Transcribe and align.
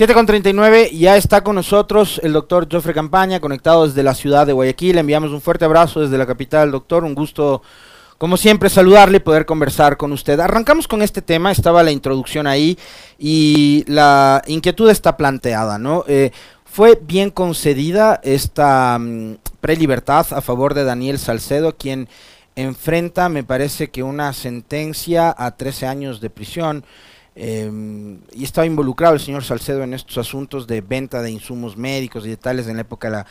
7 0.00 0.14
con 0.14 0.24
39, 0.24 0.92
ya 0.94 1.18
está 1.18 1.44
con 1.44 1.56
nosotros 1.56 2.22
el 2.24 2.32
doctor 2.32 2.66
Joffre 2.72 2.94
Campaña, 2.94 3.38
conectado 3.38 3.86
desde 3.86 4.02
la 4.02 4.14
ciudad 4.14 4.46
de 4.46 4.54
Guayaquil. 4.54 4.94
Le 4.94 5.00
enviamos 5.00 5.30
un 5.30 5.42
fuerte 5.42 5.66
abrazo 5.66 6.00
desde 6.00 6.16
la 6.16 6.24
capital, 6.24 6.70
doctor. 6.70 7.04
Un 7.04 7.14
gusto, 7.14 7.60
como 8.16 8.38
siempre, 8.38 8.70
saludarle 8.70 9.18
y 9.18 9.20
poder 9.20 9.44
conversar 9.44 9.98
con 9.98 10.12
usted. 10.12 10.40
Arrancamos 10.40 10.88
con 10.88 11.02
este 11.02 11.20
tema, 11.20 11.52
estaba 11.52 11.82
la 11.82 11.90
introducción 11.90 12.46
ahí 12.46 12.78
y 13.18 13.84
la 13.88 14.40
inquietud 14.46 14.88
está 14.88 15.18
planteada, 15.18 15.78
¿no? 15.78 16.04
Eh, 16.08 16.30
fue 16.64 16.98
bien 16.98 17.28
concedida 17.28 18.20
esta 18.24 18.96
um, 18.98 19.36
prelibertad 19.60 20.26
a 20.30 20.40
favor 20.40 20.72
de 20.72 20.84
Daniel 20.84 21.18
Salcedo, 21.18 21.76
quien 21.76 22.08
enfrenta, 22.56 23.28
me 23.28 23.44
parece 23.44 23.90
que 23.90 24.02
una 24.02 24.32
sentencia 24.32 25.34
a 25.36 25.58
13 25.58 25.86
años 25.86 26.22
de 26.22 26.30
prisión. 26.30 26.86
Eh, 27.42 28.18
y 28.34 28.44
estaba 28.44 28.66
involucrado 28.66 29.14
el 29.14 29.20
señor 29.20 29.42
Salcedo 29.42 29.82
en 29.82 29.94
estos 29.94 30.18
asuntos 30.18 30.66
de 30.66 30.82
venta 30.82 31.22
de 31.22 31.30
insumos 31.30 31.74
médicos 31.74 32.26
y 32.26 32.28
de 32.28 32.36
tales 32.36 32.68
en 32.68 32.76
la 32.76 32.82
época 32.82 33.08
de 33.08 33.16
la, 33.16 33.26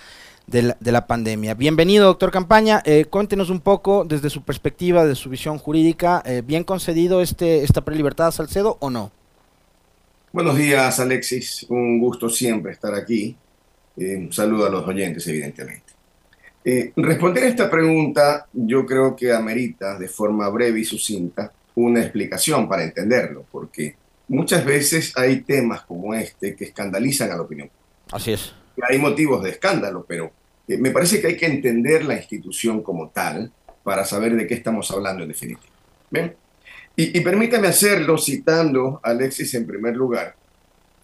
de 0.47 0.61
la, 0.63 0.77
de 0.79 0.91
la 0.91 1.05
pandemia. 1.05 1.53
Bienvenido, 1.53 2.07
doctor 2.07 2.31
Campaña. 2.31 2.81
Eh, 2.85 3.05
cuéntenos 3.05 3.51
un 3.51 3.59
poco 3.59 4.05
desde 4.05 4.31
su 4.31 4.41
perspectiva, 4.41 5.05
de 5.05 5.13
su 5.13 5.29
visión 5.29 5.59
jurídica. 5.59 6.23
Eh, 6.25 6.41
¿Bien 6.43 6.63
concedido 6.63 7.21
este, 7.21 7.63
esta 7.63 7.81
prelibertad 7.85 8.29
a 8.29 8.31
Salcedo 8.31 8.77
o 8.79 8.89
no? 8.89 9.11
Buenos 10.31 10.57
días, 10.57 10.99
Alexis. 10.99 11.67
Un 11.69 11.99
gusto 11.99 12.29
siempre 12.29 12.71
estar 12.71 12.95
aquí. 12.95 13.37
Un 13.95 14.33
saludo 14.33 14.65
a 14.65 14.71
los 14.71 14.87
oyentes, 14.87 15.27
evidentemente. 15.27 15.93
Eh, 16.65 16.93
responder 16.95 17.43
a 17.43 17.47
esta 17.47 17.69
pregunta 17.69 18.47
yo 18.53 18.87
creo 18.87 19.15
que 19.15 19.31
amerita 19.31 19.99
de 19.99 20.07
forma 20.07 20.49
breve 20.49 20.79
y 20.79 20.83
sucinta 20.83 21.53
una 21.85 22.01
explicación 22.01 22.67
para 22.67 22.83
entenderlo, 22.83 23.45
porque 23.51 23.95
muchas 24.27 24.65
veces 24.65 25.13
hay 25.17 25.41
temas 25.41 25.81
como 25.81 26.13
este 26.13 26.55
que 26.55 26.65
escandalizan 26.65 27.31
a 27.31 27.35
la 27.35 27.41
opinión. 27.41 27.69
Así 28.11 28.33
es. 28.33 28.53
Hay 28.89 28.97
motivos 28.97 29.43
de 29.43 29.51
escándalo, 29.51 30.05
pero 30.07 30.31
eh, 30.67 30.77
me 30.77 30.91
parece 30.91 31.21
que 31.21 31.27
hay 31.27 31.37
que 31.37 31.45
entender 31.45 32.05
la 32.05 32.15
institución 32.15 32.81
como 32.81 33.09
tal 33.09 33.51
para 33.83 34.05
saber 34.05 34.35
de 34.35 34.47
qué 34.47 34.55
estamos 34.55 34.89
hablando 34.91 35.23
en 35.23 35.29
definitiva. 35.29 35.73
¿Ven? 36.09 36.35
Y, 36.95 37.17
y 37.17 37.21
permítame 37.21 37.67
hacerlo 37.67 38.17
citando, 38.17 38.99
Alexis, 39.03 39.53
en 39.53 39.65
primer 39.65 39.95
lugar, 39.95 40.35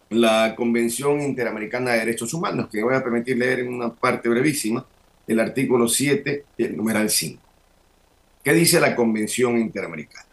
la 0.09 0.53
Convención 0.55 1.21
Interamericana 1.21 1.91
de 1.91 1.99
Derechos 1.99 2.33
Humanos, 2.33 2.67
que 2.71 2.83
voy 2.83 2.95
a 2.95 3.03
permitir 3.03 3.37
leer 3.37 3.59
en 3.59 3.73
una 3.73 3.93
parte 3.93 4.29
brevísima, 4.29 4.85
el 5.27 5.39
artículo 5.39 5.87
7 5.87 6.45
y 6.57 6.63
el 6.63 6.77
numeral 6.77 7.09
5. 7.09 7.41
¿Qué 8.43 8.53
dice 8.53 8.79
la 8.79 8.95
Convención 8.95 9.57
Interamericana? 9.57 10.24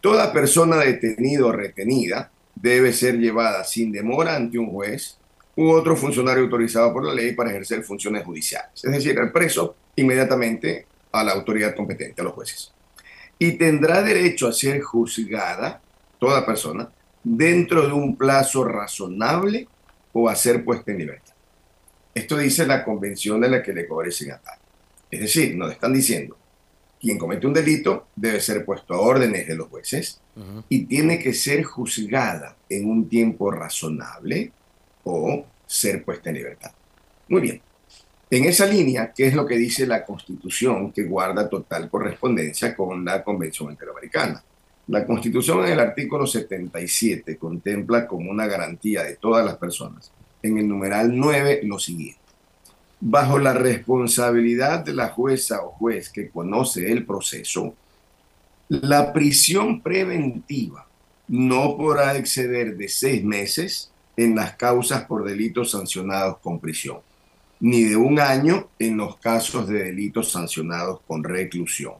Toda 0.00 0.32
persona 0.32 0.76
detenida 0.76 1.46
o 1.46 1.52
retenida 1.52 2.30
debe 2.54 2.92
ser 2.92 3.18
llevada 3.18 3.64
sin 3.64 3.92
demora 3.92 4.36
ante 4.36 4.58
un 4.58 4.70
juez 4.70 5.18
u 5.56 5.70
otro 5.70 5.96
funcionario 5.96 6.44
autorizado 6.44 6.92
por 6.92 7.04
la 7.04 7.12
ley 7.12 7.32
para 7.32 7.50
ejercer 7.50 7.82
funciones 7.82 8.24
judiciales. 8.24 8.84
Es 8.84 8.92
decir, 8.92 9.18
el 9.18 9.32
preso 9.32 9.74
inmediatamente 9.96 10.86
a 11.10 11.24
la 11.24 11.32
autoridad 11.32 11.74
competente, 11.74 12.20
a 12.20 12.24
los 12.24 12.34
jueces. 12.34 12.72
Y 13.38 13.52
tendrá 13.52 14.02
derecho 14.02 14.46
a 14.46 14.52
ser 14.52 14.80
juzgada, 14.80 15.80
toda 16.18 16.46
persona, 16.46 16.88
dentro 17.24 17.86
de 17.86 17.92
un 17.92 18.16
plazo 18.16 18.64
razonable 18.64 19.66
o 20.12 20.28
a 20.28 20.36
ser 20.36 20.64
puesta 20.64 20.92
en 20.92 20.98
libertad. 20.98 21.34
Esto 22.14 22.36
dice 22.36 22.66
la 22.66 22.84
convención 22.84 23.40
de 23.40 23.48
la 23.48 23.62
que 23.62 23.72
le 23.72 23.86
cobre 23.86 24.10
signatario. 24.10 24.62
Es 25.10 25.20
decir, 25.20 25.56
nos 25.56 25.72
están 25.72 25.92
diciendo, 25.92 26.36
quien 27.00 27.18
comete 27.18 27.46
un 27.46 27.54
delito 27.54 28.08
debe 28.14 28.40
ser 28.40 28.64
puesto 28.64 28.94
a 28.94 29.00
órdenes 29.00 29.46
de 29.46 29.54
los 29.54 29.68
jueces 29.68 30.20
uh 30.36 30.40
-huh. 30.40 30.64
y 30.68 30.86
tiene 30.86 31.18
que 31.18 31.32
ser 31.32 31.62
juzgada 31.62 32.56
en 32.68 32.90
un 32.90 33.08
tiempo 33.08 33.50
razonable 33.50 34.52
o 35.04 35.44
ser 35.66 36.04
puesta 36.04 36.30
en 36.30 36.36
libertad. 36.36 36.72
Muy 37.28 37.40
bien. 37.40 37.60
En 38.30 38.44
esa 38.44 38.66
línea, 38.66 39.12
¿qué 39.14 39.26
es 39.26 39.34
lo 39.34 39.46
que 39.46 39.56
dice 39.56 39.86
la 39.86 40.04
Constitución 40.04 40.92
que 40.92 41.04
guarda 41.04 41.48
total 41.48 41.88
correspondencia 41.88 42.76
con 42.76 43.04
la 43.04 43.24
Convención 43.24 43.70
Interamericana? 43.70 44.42
La 44.88 45.06
Constitución 45.06 45.64
en 45.64 45.72
el 45.72 45.80
artículo 45.80 46.26
77 46.26 47.38
contempla 47.38 48.06
como 48.06 48.30
una 48.30 48.46
garantía 48.46 49.02
de 49.02 49.16
todas 49.16 49.44
las 49.44 49.56
personas 49.56 50.12
en 50.42 50.58
el 50.58 50.68
numeral 50.68 51.16
9 51.16 51.60
lo 51.64 51.78
siguiente. 51.78 52.17
Bajo 53.00 53.38
la 53.38 53.52
responsabilidad 53.52 54.84
de 54.84 54.92
la 54.92 55.08
jueza 55.10 55.62
o 55.62 55.70
juez 55.70 56.10
que 56.10 56.30
conoce 56.30 56.90
el 56.90 57.06
proceso, 57.06 57.74
la 58.68 59.12
prisión 59.12 59.80
preventiva 59.80 60.86
no 61.28 61.76
podrá 61.76 62.16
exceder 62.16 62.76
de 62.76 62.88
seis 62.88 63.22
meses 63.22 63.90
en 64.16 64.34
las 64.34 64.56
causas 64.56 65.04
por 65.04 65.24
delitos 65.24 65.70
sancionados 65.70 66.38
con 66.38 66.58
prisión, 66.58 66.98
ni 67.60 67.84
de 67.84 67.96
un 67.96 68.18
año 68.18 68.68
en 68.78 68.96
los 68.96 69.16
casos 69.18 69.68
de 69.68 69.84
delitos 69.84 70.32
sancionados 70.32 71.00
con 71.06 71.22
reclusión. 71.22 71.94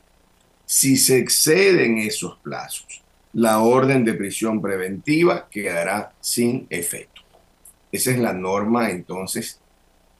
Si 0.66 0.96
se 0.96 1.18
exceden 1.18 1.98
esos 1.98 2.38
plazos, 2.38 3.02
la 3.32 3.60
orden 3.60 4.04
de 4.04 4.14
prisión 4.14 4.60
preventiva 4.60 5.48
quedará 5.48 6.12
sin 6.20 6.66
efecto. 6.70 7.22
Esa 7.92 8.10
es 8.10 8.18
la 8.18 8.32
norma 8.32 8.90
entonces 8.90 9.60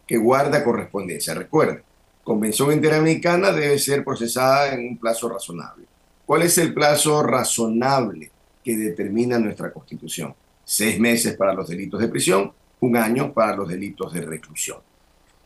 que 0.09 0.17
guarda 0.17 0.65
correspondencia. 0.65 1.35
Recuerden, 1.35 1.83
Convención 2.25 2.73
Interamericana 2.73 3.53
debe 3.53 3.79
ser 3.79 4.03
procesada 4.03 4.73
en 4.75 4.81
un 4.81 4.99
plazo 4.99 5.29
razonable. 5.29 5.85
¿Cuál 6.27 6.43
es 6.43 6.59
el 6.59 6.75
plazo 6.75 7.23
razonable 7.23 8.31
que 8.65 8.77
determina 8.77 9.39
nuestra 9.39 9.73
Constitución? 9.73 10.35
Seis 10.65 10.99
meses 10.99 11.37
para 11.37 11.55
los 11.55 11.69
delitos 11.69 12.01
de 12.01 12.09
prisión, 12.09 12.53
un 12.81 12.97
año 12.97 13.33
para 13.33 13.55
los 13.57 13.69
delitos 13.69 14.13
de 14.13 14.23
reclusión. 14.23 14.79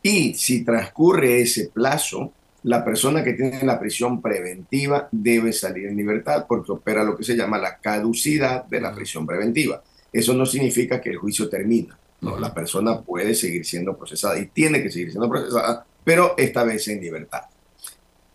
Y 0.01 0.33
si 0.33 0.65
transcurre 0.65 1.41
ese 1.41 1.67
plazo, 1.67 2.33
la 2.63 2.83
persona 2.83 3.23
que 3.23 3.33
tiene 3.33 3.63
la 3.63 3.79
prisión 3.79 4.21
preventiva 4.21 5.07
debe 5.11 5.53
salir 5.53 5.87
en 5.87 5.97
libertad 5.97 6.45
porque 6.47 6.71
opera 6.71 7.03
lo 7.03 7.15
que 7.15 7.23
se 7.23 7.35
llama 7.35 7.57
la 7.57 7.77
caducidad 7.77 8.65
de 8.65 8.81
la 8.81 8.93
prisión 8.93 9.25
preventiva. 9.25 9.81
Eso 10.11 10.33
no 10.33 10.45
significa 10.45 11.01
que 11.01 11.09
el 11.09 11.17
juicio 11.17 11.49
termina. 11.49 11.97
No, 12.23 12.39
la 12.39 12.53
persona 12.53 13.01
puede 13.01 13.35
seguir 13.35 13.65
siendo 13.65 13.97
procesada 13.97 14.39
y 14.39 14.47
tiene 14.47 14.81
que 14.81 14.89
seguir 14.89 15.11
siendo 15.11 15.29
procesada, 15.29 15.85
pero 16.03 16.35
esta 16.37 16.63
vez 16.63 16.87
en 16.87 17.01
libertad. 17.01 17.41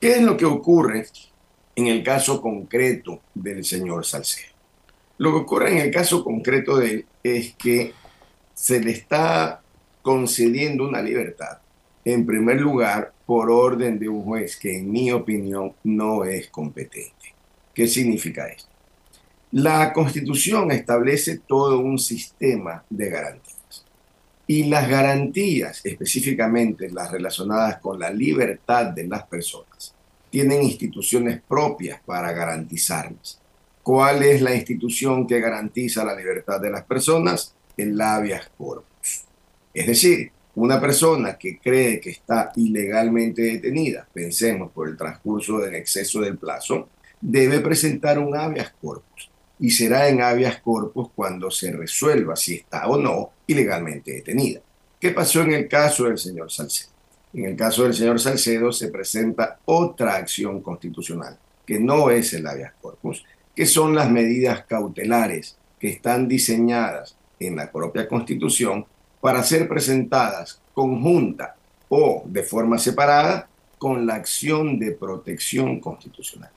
¿Qué 0.00 0.12
es 0.12 0.22
lo 0.22 0.36
que 0.36 0.44
ocurre 0.44 1.06
en 1.74 1.86
el 1.86 2.02
caso 2.02 2.40
concreto 2.40 3.22
del 3.34 3.64
señor 3.64 4.04
Salcedo? 4.04 4.52
Lo 5.18 5.32
que 5.32 5.38
ocurre 5.38 5.72
en 5.72 5.78
el 5.78 5.90
caso 5.90 6.22
concreto 6.22 6.76
de 6.76 6.90
él 6.90 7.06
es 7.22 7.54
que 7.54 7.92
se 8.54 8.80
le 8.80 8.92
está 8.92 9.62
concediendo 10.02 10.86
una 10.86 11.02
libertad, 11.02 11.58
en 12.04 12.24
primer 12.24 12.60
lugar, 12.60 13.12
por 13.26 13.50
orden 13.50 13.98
de 13.98 14.08
un 14.08 14.22
juez 14.22 14.56
que 14.56 14.78
en 14.78 14.90
mi 14.90 15.10
opinión 15.12 15.74
no 15.84 16.24
es 16.24 16.48
competente. 16.48 17.34
¿Qué 17.74 17.86
significa 17.86 18.46
esto? 18.46 18.70
La 19.52 19.92
Constitución 19.92 20.70
establece 20.70 21.38
todo 21.38 21.78
un 21.78 21.98
sistema 21.98 22.84
de 22.88 23.10
garantías. 23.10 23.57
Y 24.50 24.64
las 24.64 24.88
garantías, 24.88 25.82
específicamente 25.84 26.90
las 26.90 27.10
relacionadas 27.10 27.80
con 27.80 28.00
la 28.00 28.08
libertad 28.08 28.86
de 28.86 29.06
las 29.06 29.24
personas, 29.24 29.94
tienen 30.30 30.62
instituciones 30.62 31.42
propias 31.46 32.00
para 32.00 32.32
garantizarlas. 32.32 33.38
¿Cuál 33.82 34.22
es 34.22 34.40
la 34.40 34.54
institución 34.54 35.26
que 35.26 35.38
garantiza 35.38 36.02
la 36.02 36.16
libertad 36.16 36.58
de 36.62 36.70
las 36.70 36.84
personas? 36.84 37.54
El 37.76 38.00
habeas 38.00 38.50
corpus. 38.56 39.24
Es 39.74 39.86
decir, 39.86 40.32
una 40.54 40.80
persona 40.80 41.36
que 41.36 41.58
cree 41.58 42.00
que 42.00 42.10
está 42.10 42.50
ilegalmente 42.56 43.42
detenida, 43.42 44.08
pensemos 44.14 44.72
por 44.72 44.88
el 44.88 44.96
transcurso 44.96 45.58
del 45.58 45.74
exceso 45.74 46.22
del 46.22 46.38
plazo, 46.38 46.88
debe 47.20 47.60
presentar 47.60 48.18
un 48.18 48.34
habeas 48.34 48.72
corpus 48.80 49.27
y 49.60 49.70
será 49.70 50.08
en 50.08 50.22
habeas 50.22 50.60
corpus 50.60 51.08
cuando 51.14 51.50
se 51.50 51.72
resuelva 51.72 52.36
si 52.36 52.54
está 52.54 52.86
o 52.88 52.96
no 52.96 53.30
ilegalmente 53.46 54.12
detenida. 54.12 54.60
¿Qué 55.00 55.10
pasó 55.10 55.42
en 55.42 55.52
el 55.52 55.68
caso 55.68 56.04
del 56.04 56.18
señor 56.18 56.50
Salcedo? 56.50 56.90
En 57.32 57.44
el 57.44 57.56
caso 57.56 57.84
del 57.84 57.94
señor 57.94 58.18
Salcedo 58.20 58.72
se 58.72 58.88
presenta 58.88 59.60
otra 59.64 60.16
acción 60.16 60.62
constitucional, 60.62 61.38
que 61.66 61.78
no 61.78 62.10
es 62.10 62.32
el 62.32 62.46
habeas 62.46 62.72
corpus, 62.80 63.24
que 63.54 63.66
son 63.66 63.94
las 63.94 64.10
medidas 64.10 64.64
cautelares 64.66 65.56
que 65.78 65.88
están 65.88 66.26
diseñadas 66.26 67.16
en 67.38 67.56
la 67.56 67.70
propia 67.70 68.08
Constitución 68.08 68.86
para 69.20 69.42
ser 69.42 69.68
presentadas 69.68 70.60
conjunta 70.74 71.56
o 71.88 72.22
de 72.26 72.42
forma 72.42 72.78
separada 72.78 73.48
con 73.78 74.06
la 74.06 74.14
acción 74.14 74.78
de 74.78 74.92
protección 74.92 75.80
constitucional. 75.80 76.50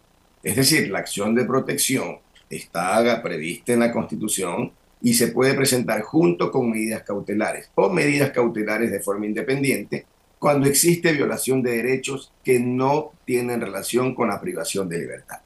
Es 0.44 0.56
decir, 0.56 0.90
la 0.90 1.00
acción 1.00 1.36
de 1.36 1.46
protección 1.46 2.20
está 2.56 3.22
prevista 3.22 3.74
en 3.74 3.80
la 3.80 3.92
Constitución 3.92 4.72
y 5.02 5.14
se 5.14 5.30
puede 5.30 5.54
presentar 5.54 6.02
junto 6.02 6.52
con 6.52 6.70
medidas 6.70 7.04
cautelares 7.04 7.72
o 7.76 7.90
medidas 7.90 8.32
cautelares 8.32 8.92
de 8.92 9.00
forma 9.00 9.26
independiente 9.26 10.06
cuando 10.38 10.68
existe 10.68 11.14
violación 11.14 11.62
de 11.62 11.78
derechos 11.78 12.34
que 12.44 12.60
no 12.60 13.12
tienen 13.26 13.62
relación 13.62 14.16
con 14.16 14.30
la 14.30 14.42
privación 14.42 14.90
de 14.90 15.00
libertad. 15.00 15.40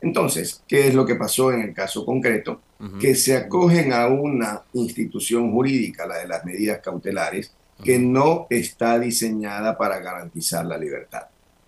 Entonces, 0.00 0.62
¿qué 0.66 0.88
es 0.88 0.94
lo 0.94 1.04
que 1.04 1.14
pasó 1.14 1.52
en 1.52 1.60
el 1.60 1.74
caso 1.74 2.04
concreto? 2.04 2.60
que 2.98 3.14
se 3.14 3.36
acogen 3.36 3.92
a 3.92 4.06
una 4.06 4.62
institución 4.72 5.52
jurídica, 5.52 6.06
la 6.06 6.16
de 6.18 6.28
las 6.28 6.44
medidas 6.46 6.80
cautelares, 6.80 7.52
que 7.84 7.98
no 7.98 8.46
está 8.48 8.98
diseñada 8.98 9.76
para 9.76 9.98
garantizar 10.00 10.64
la 10.64 10.78
libertad. 10.78 11.24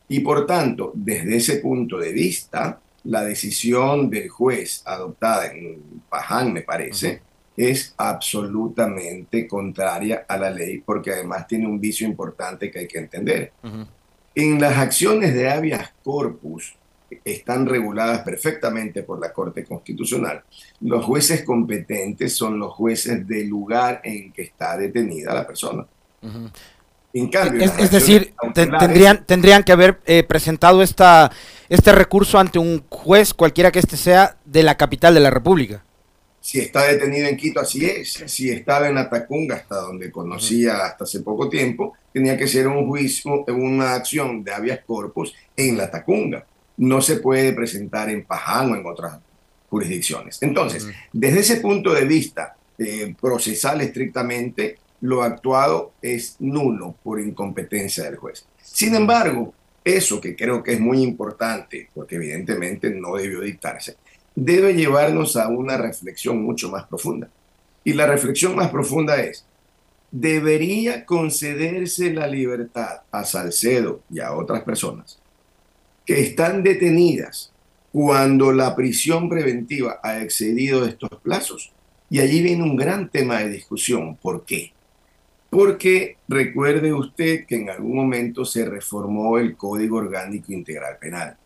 Y 0.09 0.21
por 0.21 0.47
tanto, 0.47 0.93
desde 0.95 1.37
ese 1.37 1.57
punto 1.57 1.99
de 1.99 2.13
vista, 2.13 2.81
la 3.05 3.25
decisión 3.25 4.11
del 4.11 4.29
juez 4.29 4.83
adoptada 4.85 5.47
en 5.47 6.03
Paján, 6.09 6.53
me 6.53 6.63
parece, 6.63 7.23
es 7.57 7.95
absolutamente 7.97 9.47
contraria 9.47 10.25
a 10.29 10.37
la 10.37 10.51
ley 10.51 10.79
porque 10.79 11.13
además 11.13 11.47
tiene 11.47 11.67
un 11.67 11.81
vicio 11.81 12.07
importante 12.07 12.71
que 12.71 12.81
hay 12.81 12.89
que 12.89 12.99
entender. 12.99 13.53
En 14.35 14.61
las 14.61 14.79
acciones 14.79 15.35
de 15.35 15.51
habeas 15.51 15.93
corpus 16.03 16.75
están 17.25 17.67
reguladas 17.67 18.21
perfectamente 18.21 19.03
por 19.03 19.21
la 19.21 19.33
Corte 19.33 19.65
Constitucional. 19.65 20.43
Los 20.81 21.05
jueces 21.05 21.45
competentes 21.45 22.35
son 22.35 22.59
los 22.59 22.73
jueces 22.73 23.27
del 23.27 23.49
lugar 23.49 24.01
en 24.03 24.33
que 24.33 24.43
está 24.43 24.77
detenida 24.79 25.35
la 25.35 25.47
persona. 25.47 25.87
En 27.15 27.29
cambio, 27.29 27.63
es, 27.63 27.91
decir, 27.91 28.33
tendrían, 28.55 29.27
tendrían 29.27 29.65
que 29.65 29.73
haber 29.73 30.01
eh, 30.07 30.23
presentado 30.23 30.83
esta, 30.83 31.31
este 31.69 31.93
recurso 31.93 32.39
ante 32.39 32.59
un 32.59 32.85
juez, 32.89 33.35
cualquiera 33.35 33.71
que 33.71 33.81
este 33.81 33.99
sea, 33.99 34.39
de 34.47 34.63
la 34.63 34.77
capital 34.77 35.13
de 35.13 35.21
la 35.21 35.31
República. 35.31 35.85
Si 36.43 36.59
está 36.59 36.85
detenido 36.85 37.29
en 37.29 37.37
Quito, 37.37 37.61
así 37.61 37.85
es. 37.85 38.25
Si 38.27 38.51
estaba 38.51 38.89
en 38.89 38.99
Atacunga, 38.99 39.57
hasta 39.57 39.77
donde 39.77 40.11
conocía 40.11 40.87
hasta 40.87 41.05
hace 41.05 41.21
poco 41.21 41.49
tiempo, 41.49 41.93
tenía 42.13 42.37
que 42.37 42.49
ser 42.49 42.67
un 42.67 42.89
juicio, 42.89 43.45
una 43.47 43.95
acción 43.95 44.43
de 44.43 44.53
habeas 44.53 44.81
corpus 44.85 45.35
en 45.57 45.79
la 45.79 45.85
Atacunga. 45.85 46.45
No 46.79 47.01
se 47.01 47.17
puede 47.17 47.53
presentar 47.53 48.11
en 48.11 48.25
Paján 48.25 48.73
o 48.73 48.77
en 48.77 48.85
otras 48.85 49.21
jurisdicciones. 49.69 50.43
Entonces, 50.43 50.89
desde 51.13 51.41
ese 51.41 51.57
punto 51.59 51.95
de 51.95 52.07
vista 52.07 52.57
eh, 52.77 53.15
procesal 53.21 53.81
estrictamente, 53.81 54.79
lo 55.03 55.23
actuado 55.23 55.93
es 56.01 56.37
nulo 56.39 56.95
por 57.03 57.21
incompetencia 57.21 58.05
del 58.05 58.17
juez. 58.17 58.47
Sin 58.63 58.95
embargo, 58.95 59.53
eso 59.85 60.21
que 60.21 60.37
creo 60.37 60.63
que 60.63 60.75
es 60.75 60.81
muy 60.81 61.03
importante, 61.03 61.91
porque 61.93 62.15
evidentemente 62.15 62.89
no 62.91 63.17
debió 63.17 63.41
dictarse, 63.41 63.97
debe 64.35 64.75
llevarnos 64.75 65.37
a 65.37 65.49
una 65.49 65.77
reflexión 65.77 66.43
mucho 66.43 66.71
más 66.71 66.87
profunda. 66.87 67.29
Y 67.83 67.95
la 67.95 68.07
reflexión 68.07 68.55
más 68.55 68.71
profunda 68.71 69.21
es, 69.21 69.45
¿debería 70.13 71.05
concederse 71.05 72.13
la 72.15 72.29
libertad 72.29 73.01
a 73.11 73.25
Salcedo 73.25 74.03
y 74.09 74.21
a 74.21 74.33
otras 74.33 74.63
personas 74.63 75.19
que 76.07 76.21
están 76.21 76.63
detenidas 76.63 77.53
cuando 77.91 78.53
la 78.53 78.77
prisión 78.77 79.29
preventiva 79.29 79.99
ha 80.05 80.23
excedido 80.23 80.87
estos 80.87 81.11
plazos? 81.23 81.73
Y 82.09 82.21
allí 82.21 82.41
viene 82.41 82.63
un 82.63 82.77
gran 82.77 83.09
tema 83.09 83.41
de 83.41 83.49
discusión. 83.49 84.17
¿Por 84.17 84.45
qué? 84.45 84.73
Porque 85.53 86.17
recuerde 86.29 86.95
usted 86.95 87.45
que 87.45 87.57
en 87.57 87.69
algún 87.69 87.95
momento 87.95 88.43
se 88.43 88.65
reformó 88.65 89.37
el 89.37 89.55
Código 89.55 89.99
Orgánico 89.99 90.51
Integral 90.51 90.97
Penal. 90.99 91.37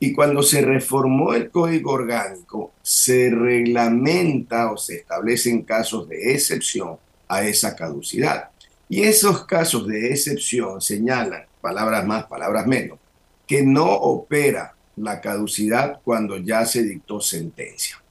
Y 0.00 0.12
cuando 0.12 0.42
se 0.42 0.60
reformó 0.60 1.34
el 1.34 1.52
código 1.52 1.92
orgánico, 1.92 2.72
se 2.82 3.30
reglamenta 3.30 4.72
o 4.72 4.76
se 4.76 4.96
establecen 4.96 5.62
casos 5.62 6.08
de 6.08 6.32
excepción 6.32 6.98
a 7.28 7.44
esa 7.44 7.76
caducidad. 7.76 8.50
Y 8.88 9.04
esos 9.04 9.46
casos 9.46 9.86
de 9.86 10.08
excepción 10.08 10.80
señalan, 10.80 11.44
palabras 11.60 12.04
más, 12.04 12.24
palabras 12.24 12.66
menos, 12.66 12.98
que 13.46 13.62
no 13.62 13.86
opera 13.86 14.74
la 14.96 15.20
caducidad 15.20 16.00
cuando 16.02 16.38
ya 16.38 16.66
se 16.66 16.82
dictó 16.82 17.20
sentencia. 17.20 18.02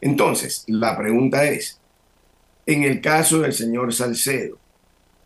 Entonces, 0.00 0.64
la 0.66 0.98
pregunta 0.98 1.44
es, 1.44 1.78
en 2.66 2.82
el 2.82 3.00
caso 3.00 3.38
del 3.38 3.52
señor 3.52 3.94
Salcedo, 3.94 4.58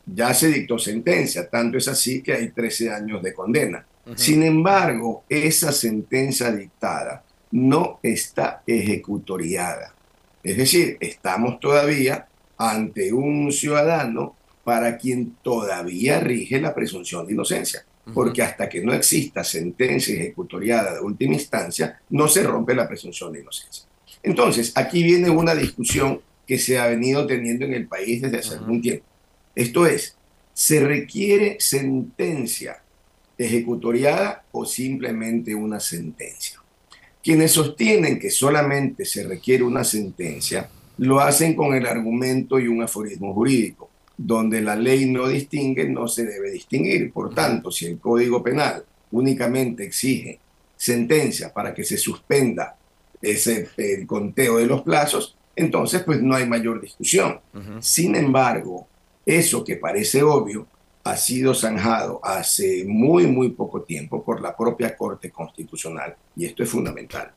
ya 0.07 0.35
se 0.35 0.49
dictó 0.49 0.79
sentencia, 0.79 1.49
tanto 1.49 1.79
es 1.79 1.89
así 1.89 2.23
que 2.23 2.33
hay 2.33 2.51
13 2.51 2.91
años 2.91 3.23
de 3.23 3.33
condena. 3.33 3.87
Sin 4.17 4.43
embargo, 4.43 5.25
esa 5.29 5.73
sentencia 5.73 6.53
dictada 6.53 7.25
no 7.53 8.01
está 8.03 8.63
ejecutoriada. 8.67 9.95
Es 10.43 10.59
decir, 10.59 10.99
estamos 11.01 11.59
todavía 11.59 12.27
ante 12.59 13.13
un 13.13 13.51
ciudadano 13.51 14.37
para 14.63 14.99
quien 14.99 15.37
todavía 15.43 16.21
rige 16.21 16.61
la 16.61 16.75
presunción 16.75 17.27
de 17.27 17.33
inocencia, 17.33 17.85
porque 18.13 18.43
hasta 18.43 18.69
que 18.69 18.83
no 18.83 18.93
exista 18.93 19.43
sentencia 19.43 20.15
ejecutoriada 20.15 20.95
de 20.95 21.01
última 21.01 21.35
instancia, 21.35 22.01
no 22.11 22.29
se 22.29 22.43
rompe 22.43 22.75
la 22.75 22.87
presunción 22.87 23.33
de 23.33 23.41
inocencia. 23.41 23.85
Entonces, 24.23 24.73
aquí 24.75 25.03
viene 25.03 25.31
una 25.31 25.55
discusión 25.55 26.21
que 26.47 26.59
se 26.59 26.79
ha 26.79 26.87
venido 26.89 27.27
teniendo 27.27 27.65
en 27.65 27.75
el 27.75 27.87
país 27.87 28.21
desde 28.21 28.39
hace 28.39 28.55
algún 28.55 28.83
tiempo. 28.83 29.05
Esto 29.55 29.87
es, 29.87 30.17
se 30.53 30.81
requiere 30.81 31.57
sentencia 31.61 32.83
ejecutoriada 33.37 34.45
o 34.53 34.65
simplemente 34.65 35.55
una 35.55 35.81
sentencia. 35.81 36.61
Quienes 37.23 37.53
sostienen 37.53 38.19
que 38.19 38.31
solamente 38.31 39.05
se 39.05 39.25
requiere 39.25 39.65
una 39.65 39.83
sentencia, 39.83 40.69
lo 40.99 41.21
hacen 41.21 41.55
con 41.55 41.75
el 41.75 41.87
argumento 41.87 42.61
y 42.61 42.69
un 42.69 42.83
aforismo 42.83 43.33
jurídico. 43.33 43.91
Donde 44.17 44.61
la 44.61 44.77
ley 44.77 45.07
no 45.07 45.27
distingue, 45.27 45.89
no 45.89 46.07
se 46.07 46.25
debe 46.25 46.53
distinguir. 46.53 47.13
Por 47.13 47.35
tanto, 47.35 47.71
si 47.73 47.87
el 47.87 47.99
Código 47.99 48.43
Penal 48.43 48.85
únicamente 49.11 49.85
exige 49.85 50.39
sentencia 50.77 51.53
para 51.53 51.75
que 51.75 51.83
se 51.83 51.97
suspenda 51.97 52.77
ese 53.21 53.71
el 53.77 54.07
conteo 54.07 54.59
de 54.59 54.67
los 54.67 54.83
plazos, 54.83 55.37
entonces 55.57 56.03
pues 56.03 56.23
no 56.23 56.37
hay 56.37 56.47
mayor 56.47 56.81
discusión. 56.81 57.41
Sin 57.81 58.15
embargo, 58.15 58.87
eso 59.27 59.65
que 59.65 59.77
parece 59.77 60.23
obvio 60.23 60.67
ha 61.05 61.17
sido 61.17 61.55
zanjado 61.55 62.21
hace 62.23 62.85
muy, 62.87 63.27
muy 63.27 63.49
poco 63.51 63.83
tiempo 63.83 64.25
por 64.25 64.41
la 64.41 64.57
propia 64.57 64.97
Corte 64.97 65.31
Constitucional, 65.31 66.17
y 66.35 66.47
esto 66.47 66.63
es 66.63 66.71
fundamental. 66.71 67.31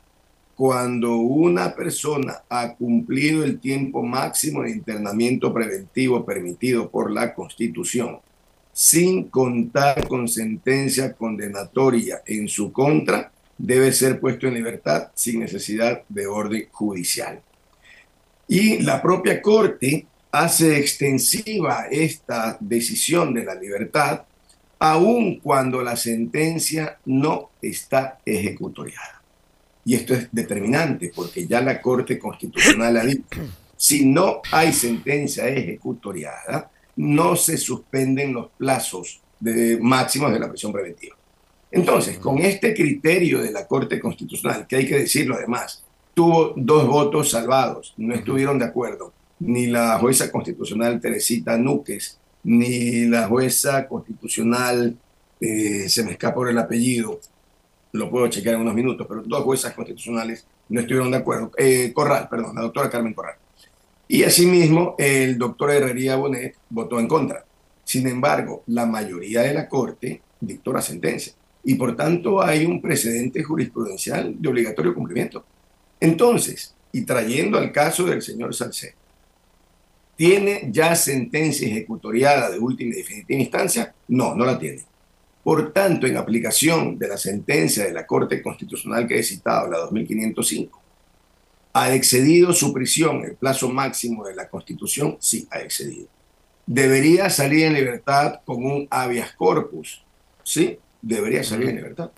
cuando 0.54 1.16
una 1.16 1.74
persona 1.74 2.42
ha 2.48 2.74
cumplido 2.74 3.44
el 3.44 3.60
tiempo 3.60 4.02
máximo 4.02 4.62
de 4.62 4.70
internamiento 4.70 5.54
preventivo 5.54 6.24
permitido 6.24 6.90
por 6.90 7.10
la 7.10 7.34
Constitución, 7.34 8.18
sin 8.72 9.30
contar 9.30 10.06
con 10.06 10.28
sentencia 10.28 11.14
condenatoria 11.14 12.22
en 12.26 12.46
su 12.46 12.72
contra, 12.72 13.32
debe 13.56 13.92
ser 13.92 14.20
puesto 14.20 14.46
en 14.46 14.54
libertad 14.54 15.08
sin 15.14 15.40
necesidad 15.40 16.02
de 16.08 16.26
orden 16.26 16.68
judicial. 16.70 17.40
Y 18.46 18.82
la 18.82 19.00
propia 19.00 19.40
Corte 19.40 20.06
hace 20.32 20.78
extensiva 20.78 21.86
esta 21.90 22.56
decisión 22.60 23.34
de 23.34 23.44
la 23.44 23.54
libertad, 23.54 24.22
aun 24.78 25.40
cuando 25.40 25.82
la 25.82 25.96
sentencia 25.96 26.98
no 27.04 27.50
está 27.60 28.20
ejecutoriada. 28.24 29.22
Y 29.84 29.94
esto 29.94 30.14
es 30.14 30.28
determinante 30.30 31.12
porque 31.14 31.46
ya 31.46 31.60
la 31.60 31.80
Corte 31.80 32.18
Constitucional 32.18 32.96
ha 32.96 33.04
dicho, 33.04 33.40
si 33.76 34.06
no 34.06 34.40
hay 34.52 34.72
sentencia 34.72 35.48
ejecutoriada, 35.48 36.70
no 36.96 37.34
se 37.34 37.56
suspenden 37.56 38.34
los 38.34 38.50
plazos 38.56 39.20
de, 39.38 39.78
máximos 39.80 40.32
de 40.32 40.38
la 40.38 40.48
prisión 40.48 40.72
preventiva. 40.72 41.16
Entonces, 41.70 42.18
con 42.18 42.38
este 42.38 42.74
criterio 42.74 43.42
de 43.42 43.52
la 43.52 43.66
Corte 43.66 44.00
Constitucional, 44.00 44.66
que 44.66 44.76
hay 44.76 44.86
que 44.86 44.98
decirlo 44.98 45.36
además, 45.36 45.82
tuvo 46.14 46.52
dos 46.56 46.86
votos 46.86 47.30
salvados, 47.30 47.94
no 47.96 48.14
estuvieron 48.14 48.58
de 48.58 48.66
acuerdo 48.66 49.12
ni 49.40 49.66
la 49.66 49.98
jueza 49.98 50.30
constitucional 50.30 51.00
Teresita 51.00 51.56
Núquez, 51.56 52.18
ni 52.44 53.06
la 53.06 53.26
jueza 53.26 53.86
constitucional, 53.88 54.96
eh, 55.40 55.88
se 55.88 56.04
me 56.04 56.12
escapa 56.12 56.36
por 56.36 56.50
el 56.50 56.58
apellido, 56.58 57.18
lo 57.92 58.10
puedo 58.10 58.28
chequear 58.28 58.54
en 58.54 58.60
unos 58.60 58.74
minutos, 58.74 59.06
pero 59.08 59.22
dos 59.24 59.42
juezas 59.42 59.74
constitucionales 59.74 60.46
no 60.68 60.80
estuvieron 60.80 61.10
de 61.10 61.16
acuerdo. 61.16 61.50
Eh, 61.56 61.92
Corral, 61.92 62.28
perdón, 62.28 62.54
la 62.54 62.62
doctora 62.62 62.90
Carmen 62.90 63.14
Corral. 63.14 63.34
Y 64.06 64.22
asimismo, 64.22 64.94
el 64.98 65.38
doctor 65.38 65.70
Herrería 65.70 66.16
Bonet 66.16 66.56
votó 66.68 67.00
en 67.00 67.08
contra. 67.08 67.44
Sin 67.84 68.06
embargo, 68.06 68.62
la 68.66 68.86
mayoría 68.86 69.42
de 69.42 69.54
la 69.54 69.68
Corte 69.68 70.20
dictó 70.40 70.72
la 70.72 70.82
sentencia. 70.82 71.32
Y 71.64 71.74
por 71.74 71.96
tanto 71.96 72.42
hay 72.42 72.64
un 72.64 72.80
precedente 72.80 73.42
jurisprudencial 73.42 74.34
de 74.40 74.48
obligatorio 74.48 74.94
cumplimiento. 74.94 75.44
Entonces, 75.98 76.74
y 76.92 77.02
trayendo 77.02 77.58
al 77.58 77.72
caso 77.72 78.04
del 78.04 78.22
señor 78.22 78.54
Salcedo, 78.54 78.99
¿Tiene 80.20 80.68
ya 80.70 80.94
sentencia 80.96 81.66
ejecutoriada 81.66 82.50
de 82.50 82.58
última 82.58 82.92
y 82.92 82.98
definitiva 82.98 83.40
instancia? 83.40 83.94
No, 84.08 84.34
no 84.34 84.44
la 84.44 84.58
tiene. 84.58 84.82
Por 85.42 85.72
tanto, 85.72 86.06
en 86.06 86.18
aplicación 86.18 86.98
de 86.98 87.08
la 87.08 87.16
sentencia 87.16 87.86
de 87.86 87.94
la 87.94 88.06
Corte 88.06 88.42
Constitucional 88.42 89.08
que 89.08 89.18
he 89.18 89.22
citado, 89.22 89.70
la 89.70 89.78
2505, 89.78 90.78
¿ha 91.72 91.94
excedido 91.94 92.52
su 92.52 92.70
prisión 92.70 93.24
el 93.24 93.36
plazo 93.36 93.70
máximo 93.70 94.26
de 94.26 94.34
la 94.34 94.50
Constitución? 94.50 95.16
Sí, 95.20 95.48
ha 95.50 95.60
excedido. 95.60 96.08
¿Debería 96.66 97.30
salir 97.30 97.64
en 97.64 97.72
libertad 97.72 98.40
con 98.44 98.62
un 98.62 98.86
habeas 98.90 99.32
corpus? 99.32 100.04
Sí, 100.42 100.78
debería 101.00 101.42
salir 101.42 101.70
en 101.70 101.76
libertad. 101.76 102.10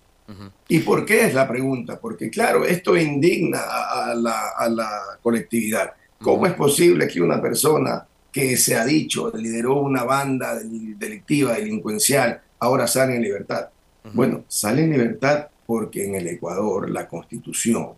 ¿Y 0.66 0.80
por 0.80 1.06
qué 1.06 1.26
es 1.26 1.35
la 1.35 1.47
pregunta? 1.47 2.00
Porque 2.00 2.30
claro, 2.30 2.64
esto 2.64 2.97
indigna 2.97 3.61
a 3.61 4.12
la, 4.16 4.49
a 4.56 4.68
la 4.68 4.90
colectividad. 5.23 5.92
¿Cómo 6.23 6.47
es 6.47 6.55
posible 6.55 7.09
que 7.09 7.21
una 7.21 7.43
persona 7.43 8.07
que 8.31 8.57
se 8.57 8.76
ha 8.76 8.85
dicho 8.85 9.33
lideró 9.35 9.76
una 9.81 10.05
banda 10.05 10.59
delictiva, 10.59 11.55
delincuencial, 11.55 12.41
ahora 12.61 12.87
sale 12.87 13.17
en 13.17 13.23
libertad? 13.23 13.69
Bueno, 14.12 14.45
sale 14.49 14.85
en 14.85 14.93
libertad 14.93 15.49
porque 15.67 16.07
en 16.07 16.14
el 16.14 16.29
Ecuador 16.29 16.91
la 16.91 17.09
constitución, 17.09 17.91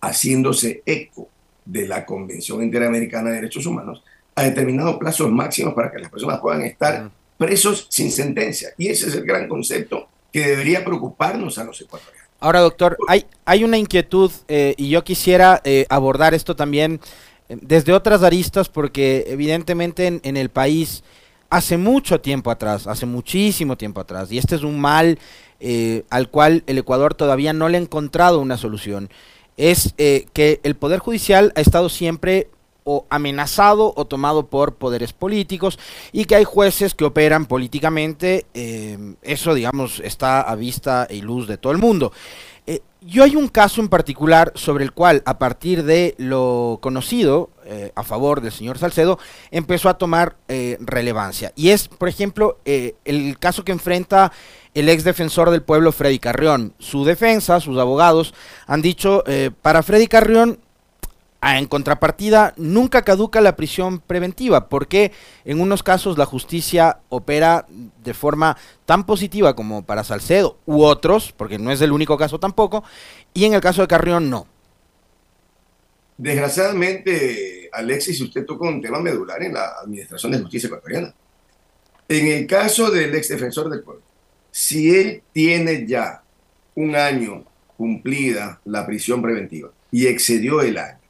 haciéndose 0.00 0.82
eco 0.84 1.28
de 1.64 1.86
la 1.86 2.04
Convención 2.04 2.62
Interamericana 2.62 3.30
de 3.30 3.36
Derechos 3.36 3.66
Humanos, 3.66 4.02
ha 4.34 4.42
determinado 4.44 4.98
plazos 4.98 5.30
máximos 5.30 5.74
para 5.74 5.90
que 5.90 5.98
las 5.98 6.10
personas 6.10 6.40
puedan 6.40 6.62
estar 6.62 7.10
presos 7.38 7.86
sin 7.90 8.10
sentencia. 8.10 8.70
Y 8.78 8.88
ese 8.88 9.08
es 9.08 9.14
el 9.14 9.24
gran 9.24 9.48
concepto 9.48 10.08
que 10.32 10.46
debería 10.46 10.84
preocuparnos 10.84 11.58
a 11.58 11.64
los 11.64 11.80
ecuatorianos. 11.80 12.22
Ahora, 12.40 12.60
doctor, 12.60 12.96
hay, 13.08 13.24
hay 13.44 13.62
una 13.62 13.78
inquietud 13.78 14.32
eh, 14.48 14.74
y 14.76 14.88
yo 14.88 15.04
quisiera 15.04 15.60
eh, 15.64 15.86
abordar 15.88 16.34
esto 16.34 16.56
también 16.56 17.00
desde 17.60 17.92
otras 17.92 18.22
aristas 18.22 18.68
porque 18.68 19.24
evidentemente 19.28 20.20
en, 20.22 20.36
el 20.36 20.48
país 20.48 21.02
hace 21.50 21.76
mucho 21.76 22.20
tiempo 22.20 22.50
atrás, 22.50 22.86
hace 22.86 23.06
muchísimo 23.06 23.76
tiempo 23.76 24.00
atrás, 24.00 24.32
y 24.32 24.38
este 24.38 24.54
es 24.54 24.62
un 24.62 24.80
mal 24.80 25.18
al 26.10 26.28
cual 26.28 26.64
el 26.66 26.78
Ecuador 26.78 27.14
todavía 27.14 27.52
no 27.52 27.68
le 27.68 27.78
ha 27.78 27.80
encontrado 27.80 28.40
una 28.40 28.56
solución, 28.56 29.10
es 29.56 29.94
que 29.96 30.60
el 30.62 30.74
Poder 30.74 30.98
Judicial 30.98 31.52
ha 31.54 31.60
estado 31.60 31.88
siempre 31.88 32.48
o 32.84 33.06
amenazado 33.10 33.92
o 33.96 34.04
tomado 34.04 34.46
por 34.46 34.74
poderes 34.74 35.12
políticos 35.12 35.78
y 36.10 36.24
que 36.24 36.36
hay 36.36 36.44
jueces 36.44 36.94
que 36.94 37.04
operan 37.04 37.46
políticamente, 37.46 38.46
eh, 38.54 39.14
eso 39.22 39.54
digamos 39.54 40.00
está 40.00 40.40
a 40.40 40.54
vista 40.56 41.06
y 41.08 41.20
luz 41.20 41.46
de 41.46 41.58
todo 41.58 41.72
el 41.72 41.78
mundo. 41.78 42.12
Eh, 42.66 42.80
yo 43.00 43.24
hay 43.24 43.36
un 43.36 43.48
caso 43.48 43.80
en 43.80 43.88
particular 43.88 44.52
sobre 44.54 44.84
el 44.84 44.92
cual 44.92 45.22
a 45.26 45.38
partir 45.38 45.84
de 45.84 46.14
lo 46.18 46.78
conocido 46.80 47.50
eh, 47.64 47.92
a 47.94 48.04
favor 48.04 48.40
del 48.40 48.52
señor 48.52 48.78
Salcedo 48.78 49.18
empezó 49.50 49.88
a 49.88 49.98
tomar 49.98 50.36
relevancia 50.78 51.52
y 51.56 51.70
es 51.70 51.88
por 51.88 52.08
ejemplo 52.08 52.58
el 52.64 53.38
caso 53.40 53.64
que 53.64 53.72
enfrenta 53.72 54.32
el 54.74 54.88
ex 54.88 55.02
defensor 55.02 55.50
del 55.50 55.62
pueblo 55.62 55.92
Freddy 55.92 56.18
Carrión. 56.18 56.74
Su 56.78 57.04
defensa, 57.04 57.58
sus 57.60 57.78
abogados 57.78 58.34
han 58.66 58.82
dicho, 58.82 59.24
para 59.62 59.82
Freddy 59.82 60.06
Carrión 60.06 60.58
en 61.42 61.66
contrapartida, 61.66 62.54
nunca 62.56 63.02
caduca 63.02 63.40
la 63.40 63.56
prisión 63.56 63.98
preventiva, 63.98 64.68
porque 64.68 65.10
en 65.44 65.60
unos 65.60 65.82
casos 65.82 66.16
la 66.16 66.24
justicia 66.24 67.00
opera 67.08 67.66
de 67.68 68.14
forma 68.14 68.56
tan 68.86 69.04
positiva 69.04 69.56
como 69.56 69.84
para 69.84 70.04
Salcedo 70.04 70.58
u 70.66 70.84
otros, 70.84 71.32
porque 71.36 71.58
no 71.58 71.72
es 71.72 71.80
el 71.80 71.90
único 71.90 72.16
caso 72.16 72.38
tampoco, 72.38 72.84
y 73.34 73.44
en 73.44 73.54
el 73.54 73.60
caso 73.60 73.82
de 73.82 73.88
Carrión 73.88 74.30
no. 74.30 74.46
Desgraciadamente, 76.16 77.68
Alexis, 77.72 78.20
usted 78.20 78.44
tocó 78.46 78.68
un 78.68 78.80
tema 78.80 79.00
medular 79.00 79.42
en 79.42 79.54
la 79.54 79.80
Administración 79.82 80.30
de 80.30 80.38
Justicia 80.38 80.68
ecuatoriana. 80.68 81.12
En 82.08 82.26
el 82.28 82.46
caso 82.46 82.90
del 82.90 83.14
ex 83.16 83.28
defensor 83.28 83.68
del 83.68 83.82
pueblo, 83.82 84.02
si 84.52 84.94
él 84.94 85.22
tiene 85.32 85.86
ya 85.86 86.22
un 86.76 86.94
año 86.94 87.44
cumplida 87.76 88.60
la 88.64 88.86
prisión 88.86 89.20
preventiva 89.20 89.70
y 89.90 90.06
excedió 90.06 90.60
el 90.60 90.78
año, 90.78 91.01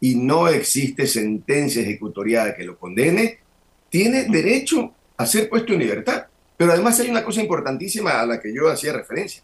y 0.00 0.14
no 0.14 0.48
existe 0.48 1.06
sentencia 1.06 1.82
ejecutoriada 1.82 2.54
que 2.54 2.64
lo 2.64 2.78
condene, 2.78 3.38
tiene 3.90 4.24
derecho 4.24 4.92
a 5.16 5.26
ser 5.26 5.48
puesto 5.48 5.72
en 5.72 5.80
libertad. 5.80 6.26
Pero 6.56 6.72
además 6.72 6.98
hay 7.00 7.10
una 7.10 7.24
cosa 7.24 7.40
importantísima 7.40 8.20
a 8.20 8.26
la 8.26 8.40
que 8.40 8.52
yo 8.52 8.68
hacía 8.68 8.92
referencia. 8.92 9.42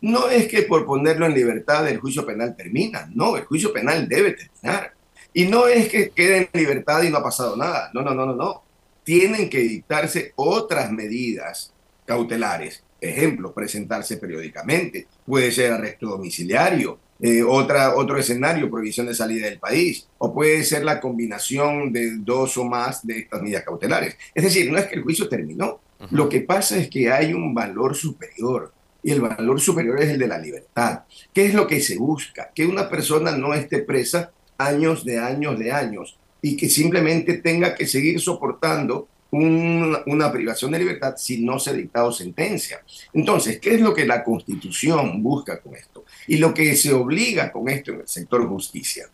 No 0.00 0.28
es 0.28 0.48
que 0.48 0.62
por 0.62 0.84
ponerlo 0.84 1.26
en 1.26 1.34
libertad 1.34 1.88
el 1.88 1.98
juicio 1.98 2.26
penal 2.26 2.56
termina, 2.56 3.08
no, 3.14 3.36
el 3.36 3.44
juicio 3.44 3.72
penal 3.72 4.08
debe 4.08 4.32
terminar. 4.32 4.92
Y 5.32 5.46
no 5.46 5.66
es 5.66 5.88
que 5.88 6.10
quede 6.10 6.48
en 6.52 6.60
libertad 6.60 7.02
y 7.02 7.10
no 7.10 7.18
ha 7.18 7.22
pasado 7.22 7.56
nada, 7.56 7.90
no, 7.94 8.02
no, 8.02 8.12
no, 8.12 8.26
no, 8.26 8.34
no. 8.34 8.62
Tienen 9.04 9.48
que 9.48 9.60
dictarse 9.60 10.32
otras 10.36 10.90
medidas 10.90 11.72
cautelares. 12.04 12.82
Ejemplo, 13.00 13.52
presentarse 13.52 14.16
periódicamente, 14.16 15.06
puede 15.26 15.50
ser 15.50 15.72
arresto 15.72 16.06
domiciliario, 16.06 16.98
eh, 17.22 17.42
otra, 17.42 17.94
otro 17.94 18.18
escenario, 18.18 18.68
prohibición 18.68 19.06
de 19.06 19.14
salida 19.14 19.46
del 19.46 19.60
país, 19.60 20.08
o 20.18 20.34
puede 20.34 20.64
ser 20.64 20.84
la 20.84 21.00
combinación 21.00 21.92
de 21.92 22.16
dos 22.16 22.58
o 22.58 22.64
más 22.64 23.06
de 23.06 23.20
estas 23.20 23.40
medidas 23.40 23.62
cautelares. 23.62 24.16
Es 24.34 24.42
decir, 24.42 24.70
no 24.70 24.76
es 24.76 24.86
que 24.86 24.96
el 24.96 25.02
juicio 25.02 25.28
terminó, 25.28 25.80
lo 26.10 26.28
que 26.28 26.40
pasa 26.40 26.76
es 26.76 26.90
que 26.90 27.12
hay 27.12 27.32
un 27.32 27.54
valor 27.54 27.94
superior, 27.94 28.72
y 29.04 29.12
el 29.12 29.20
valor 29.20 29.60
superior 29.60 30.00
es 30.00 30.10
el 30.10 30.18
de 30.18 30.26
la 30.26 30.38
libertad. 30.38 31.02
¿Qué 31.32 31.46
es 31.46 31.54
lo 31.54 31.66
que 31.66 31.80
se 31.80 31.96
busca? 31.96 32.50
Que 32.54 32.66
una 32.66 32.88
persona 32.88 33.30
no 33.36 33.54
esté 33.54 33.78
presa 33.78 34.32
años 34.58 35.04
de 35.04 35.18
años 35.18 35.58
de 35.58 35.72
años 35.72 36.18
y 36.40 36.56
que 36.56 36.68
simplemente 36.68 37.34
tenga 37.34 37.74
que 37.74 37.86
seguir 37.86 38.20
soportando 38.20 39.08
una, 39.32 40.30
privación 40.30 40.72
de 40.72 40.78
libertad 40.78 41.14
si 41.16 41.42
no 41.42 41.58
se 41.58 41.70
ha 41.70 41.72
dictado 41.72 42.12
sentencia. 42.12 42.82
Entonces, 43.14 43.58
¿qué 43.58 43.74
es 43.74 43.80
lo 43.80 43.94
que 43.94 44.06
la 44.06 44.22
Constitución 44.22 45.22
busca 45.22 45.60
con 45.60 45.74
esto? 45.74 46.04
Y 46.26 46.36
lo 46.36 46.52
que 46.52 46.76
se 46.76 46.92
obliga 46.92 47.50
con 47.50 47.68
esto 47.68 47.92
en 47.92 48.00
el 48.00 48.08
sector 48.08 48.46
justicia, 48.46 49.08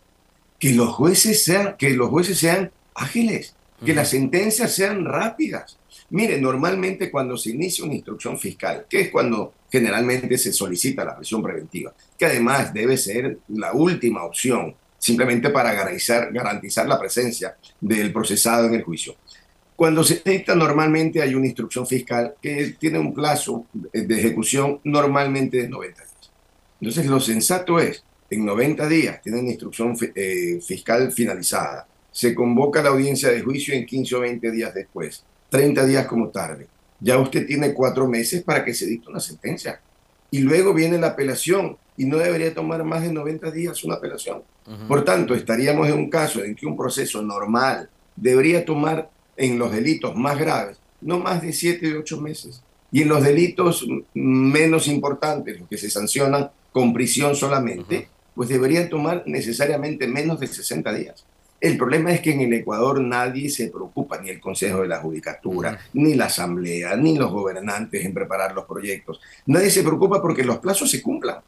que 0.58 0.72
los 0.72 0.92
jueces 0.94 1.44
sean, 1.44 1.76
que 1.78 1.90
los 1.90 2.10
jueces 2.10 2.38
sean 2.38 2.72
ágiles, 2.94 3.54
que 3.84 3.94
las 3.94 4.10
sentencias 4.10 4.74
sean 4.74 5.04
rápidas. 5.04 5.78
Mire, 6.10 6.40
normalmente 6.40 7.10
cuando 7.10 7.36
se 7.36 7.50
inicia 7.50 7.84
una 7.84 7.94
instrucción 7.94 8.38
fiscal, 8.38 8.86
que 8.88 9.02
es 9.02 9.10
cuando 9.10 9.52
generalmente 9.70 10.36
se 10.36 10.52
solicita 10.52 11.04
la 11.04 11.16
prisión 11.16 11.42
preventiva, 11.42 11.94
que 12.18 12.26
además 12.26 12.74
debe 12.74 12.96
ser 12.96 13.38
la 13.48 13.72
última 13.72 14.24
opción, 14.24 14.74
simplemente 14.98 15.50
para 15.50 15.72
garantizar, 15.72 16.32
garantizar 16.32 16.88
la 16.88 16.98
presencia 16.98 17.56
del 17.80 18.12
procesado 18.12 18.66
en 18.66 18.74
el 18.74 18.82
juicio. 18.82 19.14
Cuando 19.78 20.02
se 20.02 20.20
dicta 20.24 20.56
normalmente 20.56 21.22
hay 21.22 21.36
una 21.36 21.46
instrucción 21.46 21.86
fiscal 21.86 22.34
que 22.42 22.74
tiene 22.80 22.98
un 22.98 23.14
plazo 23.14 23.64
de 23.92 24.18
ejecución 24.18 24.80
normalmente 24.82 25.58
de 25.58 25.68
90 25.68 26.02
días. 26.02 26.30
Entonces 26.80 27.06
lo 27.06 27.20
sensato 27.20 27.78
es, 27.78 28.02
en 28.28 28.44
90 28.44 28.88
días 28.88 29.22
tienen 29.22 29.46
instrucción 29.46 29.96
eh, 30.16 30.58
fiscal 30.66 31.12
finalizada, 31.12 31.86
se 32.10 32.34
convoca 32.34 32.82
la 32.82 32.88
audiencia 32.88 33.28
de 33.28 33.40
juicio 33.40 33.72
en 33.72 33.86
15 33.86 34.16
o 34.16 34.20
20 34.22 34.50
días 34.50 34.74
después, 34.74 35.22
30 35.48 35.86
días 35.86 36.08
como 36.08 36.30
tarde. 36.30 36.66
Ya 36.98 37.16
usted 37.16 37.46
tiene 37.46 37.72
cuatro 37.72 38.08
meses 38.08 38.42
para 38.42 38.64
que 38.64 38.74
se 38.74 38.84
dicte 38.84 39.08
una 39.08 39.20
sentencia. 39.20 39.80
Y 40.32 40.40
luego 40.40 40.74
viene 40.74 40.98
la 40.98 41.10
apelación 41.10 41.76
y 41.96 42.04
no 42.04 42.18
debería 42.18 42.52
tomar 42.52 42.82
más 42.82 43.02
de 43.02 43.12
90 43.12 43.52
días 43.52 43.84
una 43.84 43.94
apelación. 43.94 44.42
Por 44.88 45.04
tanto, 45.04 45.36
estaríamos 45.36 45.86
en 45.86 45.94
un 45.94 46.10
caso 46.10 46.42
en 46.42 46.56
que 46.56 46.66
un 46.66 46.76
proceso 46.76 47.22
normal 47.22 47.88
debería 48.16 48.64
tomar 48.64 49.08
en 49.38 49.58
los 49.58 49.72
delitos 49.72 50.14
más 50.14 50.38
graves, 50.38 50.78
no 51.00 51.18
más 51.18 51.40
de 51.40 51.52
siete 51.52 51.94
o 51.94 52.00
ocho 52.00 52.20
meses. 52.20 52.62
Y 52.90 53.02
en 53.02 53.08
los 53.08 53.22
delitos 53.22 53.86
menos 54.14 54.88
importantes, 54.88 55.60
los 55.60 55.68
que 55.68 55.78
se 55.78 55.90
sancionan 55.90 56.50
con 56.72 56.92
prisión 56.92 57.34
solamente, 57.34 58.08
pues 58.34 58.48
deberían 58.48 58.88
tomar 58.88 59.22
necesariamente 59.26 60.06
menos 60.06 60.40
de 60.40 60.46
60 60.46 60.92
días. 60.92 61.24
El 61.60 61.76
problema 61.76 62.12
es 62.12 62.20
que 62.20 62.32
en 62.32 62.40
el 62.40 62.52
Ecuador 62.52 63.00
nadie 63.00 63.50
se 63.50 63.68
preocupa, 63.68 64.20
ni 64.20 64.30
el 64.30 64.40
Consejo 64.40 64.82
de 64.82 64.88
la 64.88 65.00
Judicatura, 65.00 65.78
ni 65.92 66.14
la 66.14 66.26
Asamblea, 66.26 66.94
ni 66.96 67.18
los 67.18 67.32
gobernantes 67.32 68.04
en 68.04 68.14
preparar 68.14 68.54
los 68.54 68.64
proyectos. 68.64 69.20
Nadie 69.46 69.70
se 69.70 69.82
preocupa 69.82 70.22
porque 70.22 70.44
los 70.44 70.58
plazos 70.58 70.90
se 70.90 71.02
cumplan. 71.02 71.38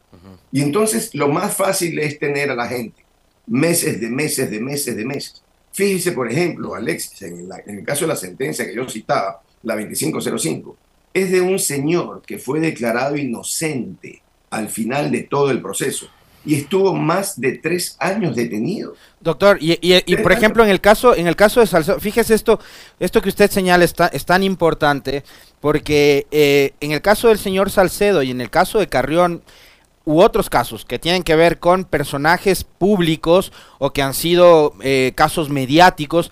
Y 0.50 0.62
entonces 0.62 1.14
lo 1.14 1.28
más 1.28 1.54
fácil 1.54 1.99
es 2.00 2.18
tener 2.18 2.50
a 2.50 2.56
la 2.56 2.66
gente 2.66 3.04
meses 3.47 4.00
de 4.00 4.09
meses 4.09 4.50
de 4.50 4.61
meses 4.61 4.97
de 4.97 5.04
meses. 5.04 5.42
Fíjese, 5.80 6.12
por 6.12 6.30
ejemplo, 6.30 6.75
Alexis, 6.75 7.22
en, 7.22 7.49
el 7.66 7.84
caso 7.87 8.02
de 8.02 8.08
la 8.08 8.16
sentencia 8.16 8.66
que 8.66 8.75
yo 8.75 8.87
citaba, 8.87 9.40
la 9.62 9.76
2505, 9.76 10.76
es 11.14 11.30
de 11.30 11.40
un 11.40 11.58
señor 11.58 12.20
que 12.20 12.38
fue 12.38 12.60
declarado 12.60 13.16
inocente 13.16 14.20
al 14.50 14.68
final 14.68 15.10
de 15.10 15.22
todo 15.22 15.50
el 15.50 15.62
proceso 15.62 16.06
y 16.44 16.56
estuvo 16.56 16.92
más 16.94 17.40
de 17.40 17.52
tres 17.52 17.96
años 17.99 18.37
detenido. 18.37 18.94
Doctor, 19.20 19.56
y, 19.58 20.16
por 20.16 20.32
ejemplo, 20.32 20.62
en 20.64 20.68
el 20.68 20.82
caso, 20.82 21.16
en 21.16 21.26
el 21.26 21.34
caso 21.34 21.60
de 21.60 21.66
Salcedo, 21.66 21.99
fíjese 21.99 22.34
esto, 22.34 22.60
esto 22.99 23.22
que 23.22 23.30
usted 23.30 23.50
señala 23.50 23.82
está, 23.87 24.08
es 24.08 24.26
tan 24.26 24.42
importante, 24.42 25.25
porque 25.60 26.26
eh, 26.30 26.75
en 26.80 26.92
el 26.92 27.00
caso 27.00 27.28
del 27.28 27.38
señor 27.38 27.70
Salcedo 27.70 28.22
y 28.22 28.32
en 28.32 28.42
el 28.42 28.50
caso 28.50 28.80
de 28.80 28.88
Carrión, 28.88 29.42
u 30.04 30.21
otros 30.21 30.49
casos 30.50 30.85
que 30.85 30.99
tienen 30.99 31.23
que 31.23 31.37
ver 31.37 31.59
con 31.59 31.85
personajes 31.85 32.64
públicos 32.64 33.52
o 33.78 33.92
que 33.92 34.02
han 34.02 34.14
sido 34.14 34.75
eh, 34.80 35.12
casos 35.14 35.50
mediáticos, 35.50 36.30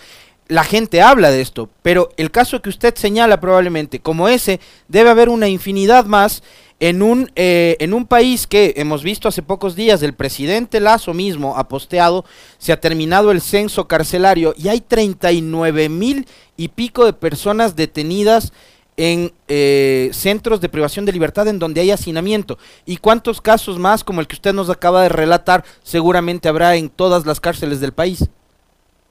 la 0.48 0.64
gente 0.64 1.02
habla 1.02 1.30
de 1.30 1.42
esto, 1.42 1.68
pero 1.82 2.08
el 2.16 2.30
caso 2.30 2.62
que 2.62 2.70
usted 2.70 2.94
señala 2.96 3.38
probablemente 3.38 4.00
como 4.00 4.28
ese, 4.28 4.60
debe 4.88 5.10
haber 5.10 5.28
una 5.28 5.48
infinidad 5.48 6.06
más 6.06 6.42
en 6.80 7.02
un, 7.02 7.30
eh, 7.34 7.76
en 7.80 7.92
un 7.92 8.06
país 8.06 8.46
que 8.46 8.74
hemos 8.76 9.02
visto 9.02 9.28
hace 9.28 9.42
pocos 9.42 9.74
días, 9.74 10.02
el 10.02 10.14
presidente 10.14 10.80
Lazo 10.80 11.12
mismo 11.12 11.56
ha 11.56 11.68
posteado, 11.68 12.24
se 12.58 12.72
ha 12.72 12.80
terminado 12.80 13.30
el 13.30 13.40
censo 13.40 13.88
carcelario 13.88 14.54
y 14.56 14.68
hay 14.68 14.80
39 14.80 15.88
mil 15.88 16.26
y 16.56 16.68
pico 16.68 17.04
de 17.04 17.12
personas 17.12 17.76
detenidas 17.76 18.52
en 18.98 19.32
eh, 19.46 20.10
centros 20.12 20.60
de 20.60 20.68
privación 20.68 21.06
de 21.06 21.12
libertad 21.12 21.46
en 21.46 21.60
donde 21.60 21.80
hay 21.80 21.92
hacinamiento. 21.92 22.58
¿Y 22.84 22.96
cuántos 22.96 23.40
casos 23.40 23.78
más 23.78 24.02
como 24.02 24.20
el 24.20 24.26
que 24.26 24.34
usted 24.34 24.52
nos 24.52 24.68
acaba 24.68 25.04
de 25.04 25.08
relatar 25.08 25.64
seguramente 25.84 26.48
habrá 26.48 26.74
en 26.74 26.90
todas 26.90 27.24
las 27.24 27.40
cárceles 27.40 27.80
del 27.80 27.92
país? 27.92 28.28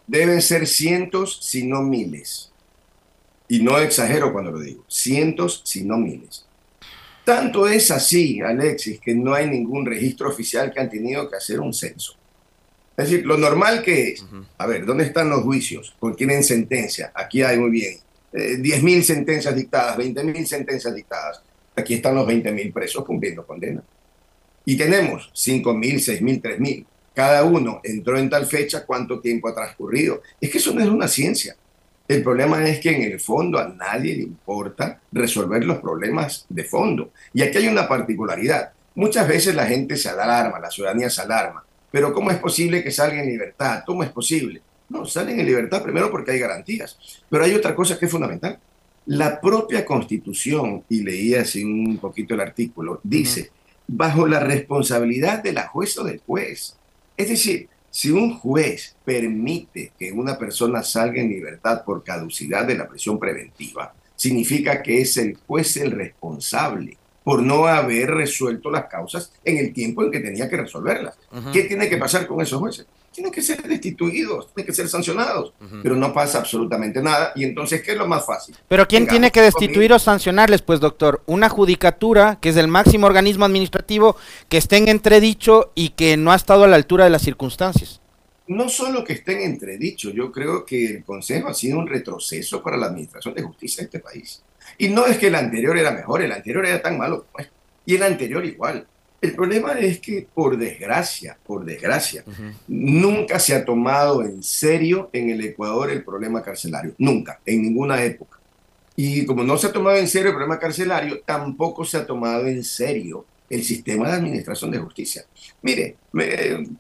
Deben 0.06 0.42
ser 0.42 0.68
cientos, 0.68 1.40
si 1.42 1.66
no 1.66 1.82
miles. 1.82 2.52
Y 3.48 3.64
no 3.64 3.78
exagero 3.78 4.34
cuando 4.34 4.52
lo 4.52 4.60
digo, 4.60 4.84
cientos, 4.90 5.62
si 5.64 5.86
no 5.86 5.98
miles. 5.98 6.46
Tanto 7.24 7.66
es 7.66 7.90
así, 7.90 8.42
Alexis, 8.42 9.00
que 9.00 9.16
no 9.16 9.34
hay 9.34 9.50
ningún 9.50 9.86
registro 9.86 10.28
oficial 10.28 10.72
que 10.74 10.82
han 10.82 10.90
tenido 10.90 11.30
que 11.30 11.38
hacer 11.38 11.62
un 11.62 11.74
censo. 11.74 12.14
Es 12.98 13.10
decir, 13.10 13.26
lo 13.26 13.38
normal 13.38 13.84
que 13.84 14.10
es, 14.10 14.26
a 14.58 14.66
ver, 14.66 14.86
¿dónde 14.86 15.06
están 15.06 15.30
los 15.30 15.44
juicios? 15.44 15.96
¿Por 15.98 16.16
tienen 16.16 16.44
sentencia? 16.44 17.12
Aquí 17.16 17.42
hay 17.42 17.58
muy 17.58 17.70
bien 17.70 18.07
eh, 18.34 18.58
10.000 18.58 19.02
sentencias 19.02 19.56
dictadas, 19.56 19.98
20.000 19.98 20.46
sentencias 20.46 20.94
dictadas. 20.94 21.42
Aquí 21.76 21.96
están 21.96 22.16
los 22.16 22.28
20.000 22.28 22.74
presos 22.74 23.06
cumpliendo 23.06 23.46
condena. 23.46 23.84
Y 24.66 24.76
tenemos 24.76 25.32
5.000, 25.34 26.20
6.000, 26.20 26.42
3.000. 26.42 26.86
Cada 27.14 27.44
uno 27.44 27.82
entró 27.84 28.18
en 28.18 28.30
tal 28.30 28.46
fecha, 28.46 28.86
cuánto 28.86 29.20
tiempo 29.20 29.48
ha 29.48 29.56
transcurrido. 29.56 30.22
Es 30.40 30.52
que 30.52 30.58
eso 30.58 30.74
no 30.74 30.82
es 30.82 30.88
una 30.88 31.08
ciencia. 31.08 31.56
El 32.08 32.24
problema 32.24 32.68
es 32.68 32.80
que 32.80 32.96
en 32.96 33.02
el 33.02 33.20
fondo 33.20 33.60
a 33.60 33.68
nadie 33.68 34.16
le 34.16 34.24
importa 34.24 35.02
resolver 35.12 35.64
los 35.66 35.80
problemas 35.80 36.46
de 36.48 36.64
fondo. 36.64 37.12
Y 37.34 37.42
aquí 37.42 37.58
hay 37.58 37.68
una 37.68 37.88
particularidad. 37.88 38.72
Muchas 38.96 39.28
veces 39.28 39.56
la 39.56 39.66
gente 39.66 39.98
se 39.98 40.10
alarma, 40.10 40.60
la 40.60 40.72
ciudadanía 40.72 41.10
se 41.10 41.22
alarma. 41.22 41.64
Pero 41.92 42.14
¿cómo 42.14 42.32
es 42.32 42.38
posible 42.38 42.84
que 42.84 42.92
salga 42.92 43.22
en 43.22 43.28
libertad? 43.28 43.84
¿Cómo 43.86 44.04
es 44.04 44.10
posible? 44.10 44.62
No, 44.90 45.06
salen 45.06 45.40
en 45.40 45.46
libertad 45.46 45.84
primero 45.84 46.10
porque 46.10 46.32
hay 46.32 46.40
garantías. 46.40 46.98
Pero 47.30 47.44
hay 47.44 47.54
otra 47.54 47.76
cosa 47.76 47.98
que 47.98 48.06
es 48.06 48.12
fundamental. 48.12 48.60
La 49.06 49.40
propia 49.40 49.86
constitución, 49.86 50.84
y 50.90 51.02
leí 51.02 51.34
así 51.36 51.64
un 51.64 51.98
poquito 51.98 52.34
el 52.34 52.42
artículo, 52.42 53.00
dice, 53.04 53.52
bajo 53.88 54.28
la 54.28 54.40
responsabilidad 54.40 55.42
de 55.42 55.54
la 55.54 55.68
juez 55.68 55.98
o 55.98 56.04
del 56.04 56.20
juez. 56.20 56.76
Es 57.16 57.30
decir, 57.30 57.70
si 57.90 58.12
un 58.12 58.38
juez 58.38 58.96
permite 59.06 59.92
que 59.98 60.12
una 60.12 60.38
persona 60.38 60.84
salga 60.84 61.22
en 61.22 61.30
libertad 61.30 61.84
por 61.84 62.04
caducidad 62.04 62.66
de 62.66 62.78
la 62.78 62.88
prisión 62.88 63.18
preventiva, 63.18 63.94
significa 64.16 64.84
que 64.84 65.02
es 65.02 65.18
el 65.18 65.38
juez 65.48 65.78
el 65.78 65.92
responsable 65.92 66.98
por 67.24 67.42
no 67.42 67.66
haber 67.68 68.12
resuelto 68.12 68.72
las 68.72 68.86
causas 68.86 69.34
en 69.44 69.58
el 69.58 69.74
tiempo 69.74 70.04
en 70.04 70.12
que 70.12 70.20
tenía 70.20 70.50
que 70.50 70.58
resolverlas. 70.58 71.18
¿Qué 71.52 71.64
tiene 71.64 71.90
que 71.90 71.98
pasar 71.98 72.26
con 72.26 72.42
esos 72.42 72.60
jueces? 72.60 72.86
Tienen 73.18 73.34
que 73.34 73.42
ser 73.42 73.64
destituidos, 73.64 74.54
tienen 74.54 74.68
que 74.68 74.76
ser 74.76 74.88
sancionados, 74.88 75.52
pero 75.82 75.96
no 75.96 76.14
pasa 76.14 76.38
absolutamente 76.38 77.02
nada. 77.02 77.32
Y 77.36 77.46
entonces, 77.46 77.82
¿qué 77.82 77.94
es 77.94 77.98
lo 77.98 78.06
más 78.06 78.24
fácil? 78.24 78.56
Pero 78.68 78.88
¿quién 78.88 79.08
tiene 79.08 79.32
que 79.32 79.42
destituir 79.42 79.92
o 79.92 79.98
sancionarles, 79.98 80.62
pues, 80.62 80.80
doctor? 80.80 81.24
Una 81.26 81.50
judicatura, 81.50 82.38
que 82.40 82.50
es 82.50 82.58
el 82.58 82.68
máximo 82.68 83.08
organismo 83.08 83.44
administrativo, 83.44 84.18
que 84.50 84.60
esté 84.60 84.78
en 84.78 84.90
entredicho 84.90 85.72
y 85.74 85.90
que 85.90 86.16
no 86.16 86.32
ha 86.32 86.36
estado 86.36 86.64
a 86.64 86.68
la 86.68 86.76
altura 86.76 87.06
de 87.06 87.10
las 87.10 87.24
circunstancias. 87.24 88.02
No 88.46 88.70
solo 88.70 89.04
que 89.04 89.14
esté 89.14 89.34
en 89.34 89.50
entredicho, 89.50 90.12
yo 90.12 90.32
creo 90.32 90.64
que 90.64 90.86
el 90.86 91.04
Consejo 91.04 91.48
ha 91.48 91.56
sido 91.56 91.80
un 91.80 91.88
retroceso 91.88 92.62
para 92.62 92.78
la 92.78 92.86
administración 92.86 93.34
de 93.34 93.42
justicia 93.42 93.82
de 93.82 93.86
este 93.86 94.00
país. 94.00 94.44
Y 94.78 94.90
no 94.90 95.08
es 95.08 95.18
que 95.18 95.30
el 95.30 95.36
anterior 95.36 95.76
era 95.76 95.90
mejor, 95.90 96.22
el 96.22 96.32
anterior 96.32 96.68
era 96.68 96.84
tan 96.84 97.00
malo 97.00 97.26
como 97.26 97.40
este, 97.40 97.54
y 97.84 97.96
el 97.96 98.04
anterior 98.04 98.46
igual. 98.46 98.86
El 99.20 99.34
problema 99.34 99.74
es 99.74 100.00
que, 100.00 100.28
por 100.32 100.58
desgracia, 100.58 101.38
por 101.46 101.66
desgracia, 101.66 102.24
nunca 102.68 103.40
se 103.40 103.56
ha 103.56 103.66
tomado 103.66 104.22
en 104.24 104.44
serio 104.44 105.10
en 105.12 105.32
el 105.32 105.44
Ecuador 105.44 105.90
el 105.90 106.04
problema 106.04 106.44
carcelario. 106.44 106.94
Nunca, 107.00 107.40
en 107.46 107.64
ninguna 107.64 108.04
época. 108.04 108.40
Y 108.96 109.26
como 109.26 109.44
no 109.44 109.58
se 109.58 109.68
ha 109.68 109.72
tomado 109.72 109.98
en 109.98 110.08
serio 110.08 110.30
el 110.30 110.36
problema 110.36 110.60
carcelario, 110.60 111.22
tampoco 111.22 111.84
se 111.84 111.98
ha 111.98 112.06
tomado 112.06 112.48
en 112.48 112.64
serio 112.64 113.26
el 113.50 113.64
sistema 113.64 114.10
de 114.10 114.18
administración 114.18 114.72
de 114.72 114.80
justicia. 114.80 115.26
Mire, 115.62 115.96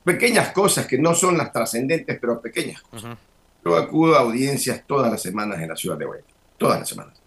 pequeñas 0.04 0.52
cosas 0.52 0.86
que 0.86 0.98
no 0.98 1.16
son 1.16 1.38
las 1.38 1.52
trascendentes, 1.52 2.18
pero 2.20 2.42
pequeñas 2.42 2.82
cosas. 2.82 3.18
Yo 3.64 3.76
acudo 3.76 4.16
a 4.16 4.20
audiencias 4.20 4.84
todas 4.86 5.12
las 5.12 5.22
semanas 5.22 5.60
en 5.62 5.70
la 5.70 5.76
ciudad 5.76 5.98
de 5.98 6.06
Guayaquil, 6.06 6.36
todas 6.58 6.80
las 6.80 6.90
semanas. 6.90 7.18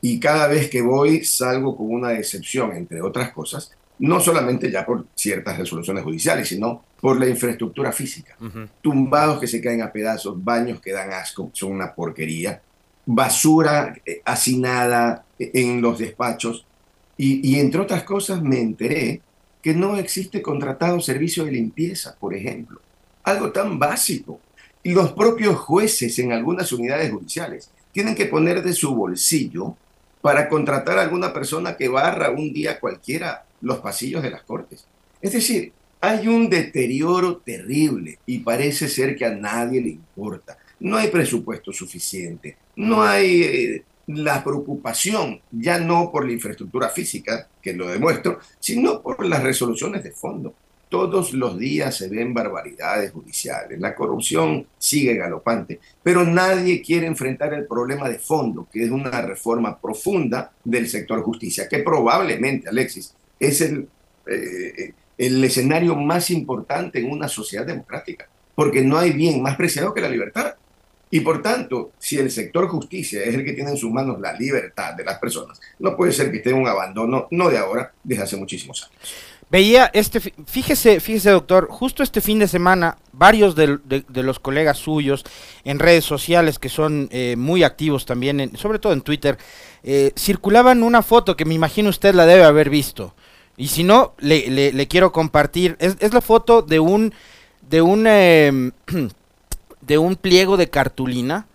Y 0.00 0.18
cada 0.18 0.46
vez 0.48 0.68
que 0.68 0.82
voy 0.82 1.24
salgo 1.24 1.76
con 1.76 1.90
una 1.90 2.10
decepción, 2.10 2.72
entre 2.72 3.00
otras 3.00 3.32
cosas, 3.32 3.72
no 4.02 4.18
solamente 4.18 4.68
ya 4.68 4.84
por 4.84 5.06
ciertas 5.14 5.56
resoluciones 5.56 6.02
judiciales, 6.02 6.48
sino 6.48 6.82
por 7.00 7.20
la 7.20 7.28
infraestructura 7.28 7.92
física. 7.92 8.36
Tumbados 8.80 9.38
que 9.38 9.46
se 9.46 9.60
caen 9.60 9.80
a 9.80 9.92
pedazos, 9.92 10.42
baños 10.42 10.80
que 10.80 10.92
dan 10.92 11.12
asco, 11.12 11.50
son 11.52 11.70
una 11.70 11.94
porquería, 11.94 12.60
basura 13.06 13.94
eh, 14.04 14.20
hacinada 14.24 15.24
en 15.38 15.80
los 15.80 16.00
despachos. 16.00 16.66
Y, 17.16 17.48
y, 17.48 17.60
entre 17.60 17.80
otras 17.80 18.02
cosas 18.02 18.42
me 18.42 18.60
enteré 18.60 19.20
que 19.62 19.72
no 19.72 19.96
existe 19.96 20.42
contratado 20.42 21.00
servicio 21.00 21.44
de 21.44 21.52
limpieza, 21.52 22.16
por 22.18 22.34
ejemplo. 22.34 22.80
Algo 23.22 23.52
tan 23.52 23.78
básico. 23.78 24.40
Y 24.82 24.94
los 24.94 25.12
propios 25.12 25.56
jueces 25.60 26.18
en 26.18 26.32
algunas 26.32 26.72
unidades 26.72 27.12
judiciales 27.12 27.70
tienen 27.92 28.16
que 28.16 28.26
poner 28.26 28.64
de 28.64 28.72
su 28.72 28.96
bolsillo 28.96 29.76
para 30.20 30.48
contratar 30.48 30.98
a 30.98 31.02
alguna 31.02 31.32
persona 31.32 31.76
que 31.76 31.86
barra 31.86 32.30
un 32.30 32.52
día 32.52 32.80
cualquiera 32.80 33.44
los 33.62 33.78
pasillos 33.78 34.22
de 34.22 34.30
las 34.30 34.42
cortes. 34.42 34.86
Es 35.20 35.32
decir, 35.32 35.72
hay 36.00 36.26
un 36.26 36.50
deterioro 36.50 37.38
terrible 37.38 38.18
y 38.26 38.40
parece 38.40 38.88
ser 38.88 39.16
que 39.16 39.24
a 39.24 39.34
nadie 39.34 39.80
le 39.80 39.90
importa. 39.90 40.58
No 40.80 40.96
hay 40.96 41.08
presupuesto 41.08 41.72
suficiente, 41.72 42.56
no 42.74 43.02
hay 43.02 43.42
eh, 43.42 43.84
la 44.08 44.42
preocupación, 44.42 45.40
ya 45.52 45.78
no 45.78 46.10
por 46.10 46.26
la 46.26 46.32
infraestructura 46.32 46.88
física, 46.88 47.48
que 47.62 47.72
lo 47.72 47.86
demuestro, 47.86 48.40
sino 48.58 49.00
por 49.00 49.24
las 49.24 49.44
resoluciones 49.44 50.02
de 50.02 50.10
fondo. 50.10 50.54
Todos 50.88 51.32
los 51.32 51.56
días 51.56 51.96
se 51.96 52.08
ven 52.08 52.34
barbaridades 52.34 53.12
judiciales, 53.12 53.80
la 53.80 53.94
corrupción 53.94 54.66
sigue 54.76 55.14
galopante, 55.14 55.80
pero 56.02 56.24
nadie 56.24 56.82
quiere 56.82 57.06
enfrentar 57.06 57.54
el 57.54 57.66
problema 57.66 58.08
de 58.08 58.18
fondo, 58.18 58.66
que 58.70 58.82
es 58.82 58.90
una 58.90 59.22
reforma 59.22 59.78
profunda 59.80 60.52
del 60.64 60.88
sector 60.88 61.22
justicia, 61.22 61.68
que 61.68 61.78
probablemente, 61.78 62.68
Alexis, 62.68 63.14
es 63.42 63.60
el, 63.60 63.88
eh, 64.26 64.92
el 65.18 65.42
escenario 65.44 65.94
más 65.96 66.30
importante 66.30 67.00
en 67.00 67.10
una 67.10 67.28
sociedad 67.28 67.66
democrática, 67.66 68.28
porque 68.54 68.82
no 68.82 68.98
hay 68.98 69.12
bien 69.12 69.42
más 69.42 69.56
preciado 69.56 69.92
que 69.92 70.00
la 70.00 70.08
libertad. 70.08 70.54
Y 71.10 71.20
por 71.20 71.42
tanto, 71.42 71.92
si 71.98 72.16
el 72.16 72.30
sector 72.30 72.68
justicia 72.68 73.22
es 73.22 73.34
el 73.34 73.44
que 73.44 73.52
tiene 73.52 73.70
en 73.70 73.76
sus 73.76 73.90
manos 73.90 74.18
la 74.18 74.32
libertad 74.32 74.94
de 74.94 75.04
las 75.04 75.18
personas, 75.18 75.60
no 75.78 75.94
puede 75.94 76.12
ser 76.12 76.30
que 76.30 76.38
esté 76.38 76.50
en 76.50 76.56
un 76.56 76.66
abandono, 76.68 77.28
no 77.30 77.50
de 77.50 77.58
ahora, 77.58 77.92
desde 78.02 78.22
hace 78.22 78.36
muchísimos 78.36 78.82
años. 78.84 78.98
Veía 79.52 79.90
este, 79.92 80.18
fíjese, 80.18 80.98
fíjese 81.00 81.28
doctor, 81.28 81.68
justo 81.68 82.02
este 82.02 82.22
fin 82.22 82.38
de 82.38 82.48
semana, 82.48 82.96
varios 83.12 83.54
de, 83.54 83.78
los 84.08 84.38
colegas 84.38 84.78
suyos 84.78 85.24
en 85.64 85.78
redes 85.78 86.06
sociales 86.06 86.58
que 86.58 86.70
son 86.70 87.10
eh, 87.12 87.36
muy 87.36 87.62
activos 87.62 88.06
también, 88.06 88.56
sobre 88.56 88.78
todo 88.78 88.94
en 88.94 89.02
Twitter, 89.02 89.36
eh, 89.82 90.12
circulaban 90.16 90.82
una 90.82 91.02
foto 91.02 91.36
que 91.36 91.44
me 91.44 91.52
imagino 91.52 91.90
usted 91.90 92.14
la 92.14 92.24
debe 92.24 92.44
haber 92.44 92.70
visto, 92.70 93.14
y 93.56 93.68
si 93.68 93.84
no, 93.84 94.14
le, 94.18 94.72
le, 94.72 94.88
quiero 94.88 95.12
compartir. 95.12 95.76
Es, 95.78 95.96
es, 96.00 96.12
la 96.12 96.20
foto 96.20 96.62
de 96.62 96.80
un, 96.80 97.12
de 97.68 97.82
un, 97.82 98.06
eh, 98.06 98.72
de 99.80 99.98
un 99.98 100.16
pliego 100.16 100.56
de 100.56 100.70
cartulina 100.70 101.46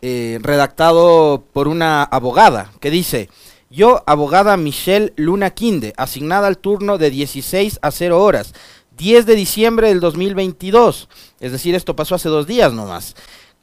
eh, 0.00 0.38
redactado 0.42 1.44
por 1.52 1.68
una 1.68 2.02
abogada 2.04 2.70
que 2.80 2.90
dice, 2.90 3.28
yo, 3.70 4.02
abogada 4.06 4.56
Michelle 4.56 5.12
Luna 5.16 5.50
Quinde, 5.50 5.92
asignada 5.96 6.46
al 6.46 6.58
turno 6.58 6.98
de 6.98 7.10
16 7.10 7.80
a 7.82 7.90
0 7.90 8.22
horas, 8.22 8.54
10 8.96 9.26
de 9.26 9.34
diciembre 9.34 9.88
del 9.88 10.00
2022. 10.00 11.08
Es 11.40 11.52
decir, 11.52 11.74
esto 11.74 11.96
pasó 11.96 12.14
hace 12.14 12.28
dos 12.28 12.46
días 12.46 12.72
nomás. 12.72 13.14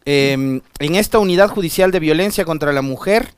Eh, 0.05 0.61
en 0.79 0.95
esta 0.95 1.19
unidad 1.19 1.49
judicial 1.49 1.91
de 1.91 1.99
violencia 1.99 2.45
contra 2.45 2.71
la 2.71 2.81
mujer 2.81 3.33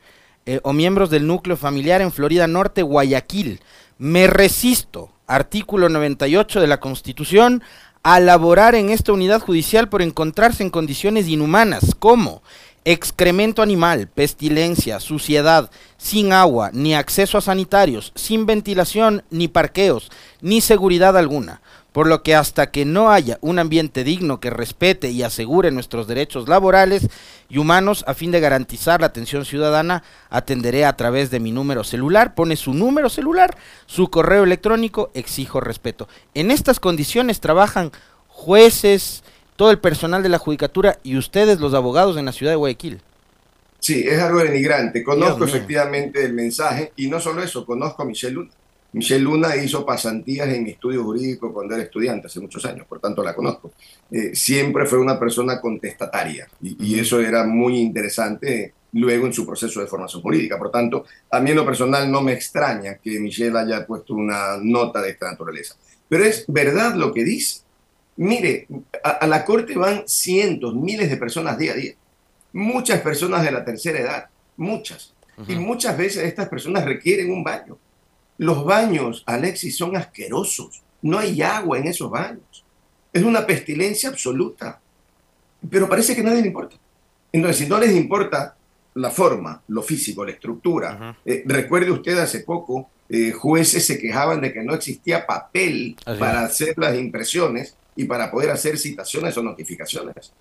eh, 0.45 0.59
o 0.63 0.73
miembros 0.73 1.09
del 1.09 1.27
núcleo 1.27 1.57
familiar 1.57 2.01
en 2.01 2.11
Florida 2.11 2.47
Norte, 2.47 2.81
Guayaquil. 2.81 3.59
Me 3.99 4.27
resisto, 4.27 5.09
artículo 5.25 5.89
98 5.89 6.61
de 6.61 6.67
la 6.67 6.79
Constitución, 6.79 7.63
a 8.03 8.19
laborar 8.19 8.75
en 8.75 8.89
esta 8.89 9.11
unidad 9.11 9.41
judicial 9.41 9.89
por 9.89 10.03
encontrarse 10.03 10.61
en 10.61 10.69
condiciones 10.69 11.27
inhumanas, 11.27 11.95
como 11.97 12.43
excremento 12.85 13.63
animal, 13.63 14.07
pestilencia, 14.07 14.99
suciedad, 14.99 15.71
sin 15.97 16.31
agua, 16.31 16.69
ni 16.73 16.93
acceso 16.93 17.39
a 17.39 17.41
sanitarios, 17.41 18.11
sin 18.15 18.45
ventilación, 18.45 19.23
ni 19.31 19.47
parqueos, 19.47 20.11
ni 20.41 20.61
seguridad 20.61 21.17
alguna 21.17 21.61
por 21.97 22.05
lo 22.05 22.21
que 22.21 22.35
hasta 22.35 22.69
que 22.69 22.85
no 22.85 23.09
haya 23.09 23.39
un 23.41 23.57
ambiente 23.57 24.03
digno 24.03 24.39
que 24.39 24.51
respete 24.51 25.09
y 25.09 25.23
asegure 25.23 25.71
nuestros 25.71 26.05
derechos 26.05 26.47
laborales 26.47 27.07
y 27.49 27.57
humanos 27.57 28.05
a 28.05 28.13
fin 28.13 28.29
de 28.29 28.39
garantizar 28.39 29.01
la 29.01 29.07
atención 29.07 29.45
ciudadana, 29.45 30.03
atenderé 30.29 30.85
a 30.85 30.95
través 30.95 31.31
de 31.31 31.39
mi 31.39 31.51
número 31.51 31.83
celular, 31.83 32.35
pone 32.35 32.55
su 32.55 32.75
número 32.75 33.09
celular, 33.09 33.57
su 33.87 34.11
correo 34.11 34.43
electrónico, 34.43 35.09
exijo 35.15 35.59
respeto. 35.59 36.07
En 36.35 36.51
estas 36.51 36.79
condiciones 36.79 37.39
trabajan 37.39 37.91
jueces, 38.27 39.23
todo 39.55 39.71
el 39.71 39.79
personal 39.79 40.21
de 40.21 40.29
la 40.29 40.37
judicatura 40.37 40.99
y 41.01 41.17
ustedes 41.17 41.59
los 41.59 41.73
abogados 41.73 42.15
en 42.15 42.25
la 42.25 42.31
ciudad 42.31 42.51
de 42.51 42.57
Guayaquil. 42.57 43.01
Sí, 43.79 44.05
es 44.07 44.21
algo 44.21 44.43
denigrante. 44.43 45.03
Conozco 45.03 45.45
efectivamente 45.45 46.23
el 46.23 46.33
mensaje 46.33 46.93
y 46.95 47.09
no 47.09 47.19
solo 47.19 47.41
eso, 47.41 47.65
conozco 47.65 48.03
a 48.03 48.05
Michelle 48.05 48.35
Luna. 48.35 48.51
Michelle 48.93 49.23
Luna 49.23 49.55
hizo 49.55 49.85
pasantías 49.85 50.47
en 50.49 50.63
mi 50.63 50.71
estudio 50.71 51.03
jurídico 51.03 51.53
cuando 51.53 51.75
era 51.75 51.83
estudiante, 51.83 52.27
hace 52.27 52.39
muchos 52.39 52.65
años, 52.65 52.87
por 52.87 52.99
tanto 52.99 53.23
la 53.23 53.35
conozco. 53.35 53.71
Eh, 54.09 54.35
siempre 54.35 54.85
fue 54.85 54.99
una 54.99 55.19
persona 55.19 55.59
contestataria 55.59 56.47
y, 56.61 56.99
eso 56.99 57.19
era 57.19 57.45
muy 57.45 57.77
interesante 57.77 58.73
luego 58.93 59.27
en 59.27 59.33
su 59.33 59.45
proceso 59.45 59.81
de 59.81 59.87
formación 59.87 60.21
jurídica. 60.21 60.57
Por 60.57 60.71
tanto, 60.71 61.05
a 61.29 61.39
mí 61.39 61.51
en 61.51 61.57
lo 61.57 61.65
personal 61.65 62.09
no 62.09 62.21
me 62.21 62.33
extraña 62.33 62.95
que 62.95 63.19
Michelle 63.19 63.57
haya 63.57 63.85
puesto 63.85 64.13
una 64.13 64.57
nota 64.61 65.01
de 65.01 65.11
esta 65.11 65.29
naturaleza. 65.29 65.75
Pero 66.07 66.23
es 66.23 66.45
verdad 66.47 66.95
lo 66.95 67.13
que 67.13 67.23
dice. 67.23 67.61
Mire, 68.15 68.67
a 69.03 69.27
la 69.27 69.45
corte 69.45 69.75
van 69.75 70.03
cientos, 70.07 70.73
miles 70.73 71.09
de 71.09 71.17
personas 71.17 71.57
día 71.57 71.73
a 71.73 71.75
día 71.75 71.93
muchas 72.57 73.01
personas 73.01 73.43
de 73.43 73.51
la 73.51 73.63
tercera 73.63 73.99
edad, 73.99 74.29
muchas. 74.57 75.13
Y 75.47 75.55
muchas 75.55 75.95
veces 75.95 76.23
estas 76.23 76.49
personas 76.49 76.83
requieren 76.83 77.31
un 77.31 77.43
baño. 77.43 77.77
Los 78.37 78.63
baños, 78.65 79.23
Alexis, 79.25 79.75
son 79.75 79.95
asquerosos. 79.95 80.81
No 81.01 81.17
hay 81.17 81.41
agua 81.41 81.77
en 81.77 81.87
esos 81.87 82.09
baños. 82.09 82.65
Es 83.11 83.23
una 83.23 83.45
pestilencia 83.45 84.09
absoluta. 84.09 84.79
Pero 85.69 85.89
parece 85.89 86.15
que 86.15 86.21
a 86.21 86.25
nadie 86.25 86.41
le 86.41 86.47
importa. 86.47 86.75
Entonces, 87.31 87.57
si 87.57 87.67
no 87.67 87.79
les 87.79 87.95
importa 87.95 88.55
la 88.93 89.09
forma, 89.09 89.61
lo 89.67 89.81
físico, 89.81 90.25
la 90.25 90.31
estructura, 90.31 91.17
eh, 91.25 91.43
recuerde 91.45 91.91
usted 91.91 92.17
hace 92.17 92.41
poco, 92.41 92.89
eh, 93.09 93.31
jueces 93.31 93.85
se 93.85 93.99
quejaban 93.99 94.41
de 94.41 94.51
que 94.51 94.63
no 94.63 94.73
existía 94.73 95.25
papel 95.25 95.95
para 96.03 96.43
hacer 96.43 96.73
las 96.77 96.97
impresiones 96.97 97.75
y 97.97 98.05
para 98.05 98.31
poder 98.31 98.51
hacer 98.51 98.77
citaciones 98.77 99.35
o 99.37 99.43
notificaciones. 99.43 100.31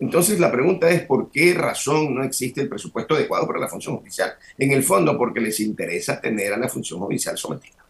Entonces 0.00 0.40
la 0.40 0.50
pregunta 0.50 0.88
es 0.88 1.02
por 1.02 1.30
qué 1.30 1.52
razón 1.54 2.14
no 2.14 2.24
existe 2.24 2.62
el 2.62 2.68
presupuesto 2.68 3.14
adecuado 3.14 3.46
para 3.46 3.60
la 3.60 3.68
función 3.68 3.98
judicial. 3.98 4.32
En 4.56 4.72
el 4.72 4.82
fondo 4.82 5.16
porque 5.18 5.40
les 5.40 5.60
interesa 5.60 6.20
tener 6.20 6.54
a 6.54 6.56
la 6.56 6.68
función 6.68 7.00
judicial 7.00 7.36
sometida. 7.36 7.84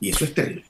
Y 0.00 0.10
eso 0.10 0.24
es 0.24 0.34
terrible. 0.34 0.64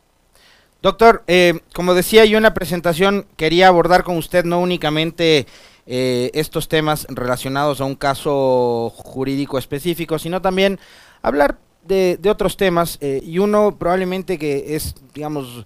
Doctor, 0.82 1.22
eh, 1.28 1.60
como 1.72 1.94
decía 1.94 2.24
yo 2.24 2.36
en 2.36 2.42
la 2.42 2.52
presentación, 2.52 3.26
quería 3.36 3.68
abordar 3.68 4.02
con 4.02 4.18
usted 4.18 4.44
no 4.44 4.60
únicamente 4.60 5.46
eh, 5.86 6.30
estos 6.34 6.68
temas 6.68 7.06
relacionados 7.08 7.80
a 7.80 7.84
un 7.84 7.94
caso 7.94 8.92
jurídico 8.96 9.56
específico, 9.56 10.18
sino 10.18 10.42
también 10.42 10.80
hablar 11.22 11.58
de, 11.86 12.18
otros 12.28 12.56
temas 12.56 12.98
eh, 13.00 13.20
y 13.22 13.38
uno 13.38 13.76
probablemente 13.78 14.38
que 14.38 14.74
es, 14.74 14.94
digamos, 15.14 15.64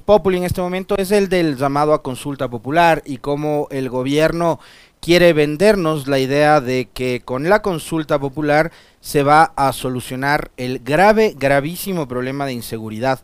Populi 0.00 0.38
en 0.38 0.44
este 0.44 0.60
momento 0.60 0.96
es 0.96 1.10
el 1.10 1.28
del 1.28 1.56
llamado 1.56 1.92
a 1.92 2.02
consulta 2.02 2.48
popular 2.48 3.02
y 3.04 3.18
cómo 3.18 3.68
el 3.70 3.90
gobierno 3.90 4.58
quiere 5.00 5.32
vendernos 5.32 6.06
la 6.06 6.20
idea 6.20 6.60
de 6.60 6.88
que 6.92 7.22
con 7.24 7.48
la 7.48 7.60
consulta 7.60 8.18
popular 8.18 8.70
se 9.00 9.24
va 9.24 9.52
a 9.56 9.72
solucionar 9.72 10.52
el 10.56 10.78
grave, 10.78 11.34
gravísimo 11.36 12.06
problema 12.06 12.46
de 12.46 12.52
inseguridad 12.52 13.20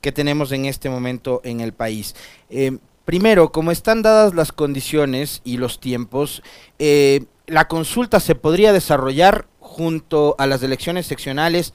que 0.00 0.12
tenemos 0.12 0.52
en 0.52 0.66
este 0.66 0.88
momento 0.88 1.40
en 1.42 1.60
el 1.60 1.72
país. 1.72 2.14
Eh, 2.48 2.78
primero, 3.04 3.50
como 3.50 3.72
están 3.72 4.02
dadas 4.02 4.34
las 4.34 4.52
condiciones 4.52 5.40
y 5.44 5.56
los 5.56 5.80
tiempos, 5.80 6.42
eh, 6.78 7.24
la 7.46 7.66
consulta 7.66 8.20
se 8.20 8.36
podría 8.36 8.72
desarrollar 8.72 9.46
junto 9.58 10.36
a 10.38 10.46
las 10.46 10.62
elecciones 10.62 11.06
seccionales 11.06 11.74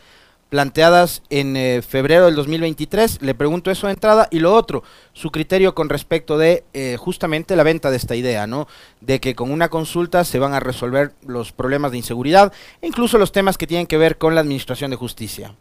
planteadas 0.52 1.24
en 1.30 1.56
eh, 1.56 1.82
febrero 1.82 2.26
del 2.26 2.36
2023. 2.36 3.22
Le 3.22 3.34
pregunto 3.34 3.72
eso 3.72 3.88
de 3.88 3.94
entrada. 3.94 4.28
Y 4.32 4.40
lo 4.40 4.54
otro, 4.54 4.84
su 5.14 5.32
criterio 5.32 5.74
con 5.74 5.88
respecto 5.88 6.38
de 6.38 6.66
eh, 6.74 6.98
justamente 7.00 7.56
la 7.56 7.64
venta 7.64 7.90
de 7.90 7.96
esta 7.96 8.18
idea, 8.18 8.48
¿no? 8.48 8.68
De 9.00 9.22
que 9.22 9.34
con 9.34 9.50
una 9.50 9.70
consulta 9.70 10.26
se 10.26 10.40
van 10.40 10.54
a 10.54 10.60
resolver 10.60 11.14
los 11.26 11.54
problemas 11.54 11.92
de 11.92 12.00
inseguridad 12.00 12.52
e 12.82 12.88
incluso 12.88 13.18
los 13.18 13.32
temas 13.32 13.58
que 13.58 13.66
tienen 13.66 13.88
que 13.88 13.98
ver 13.98 14.18
con 14.18 14.36
la 14.36 14.42
administración 14.42 14.92
de 14.92 14.98
justicia. 14.98 15.56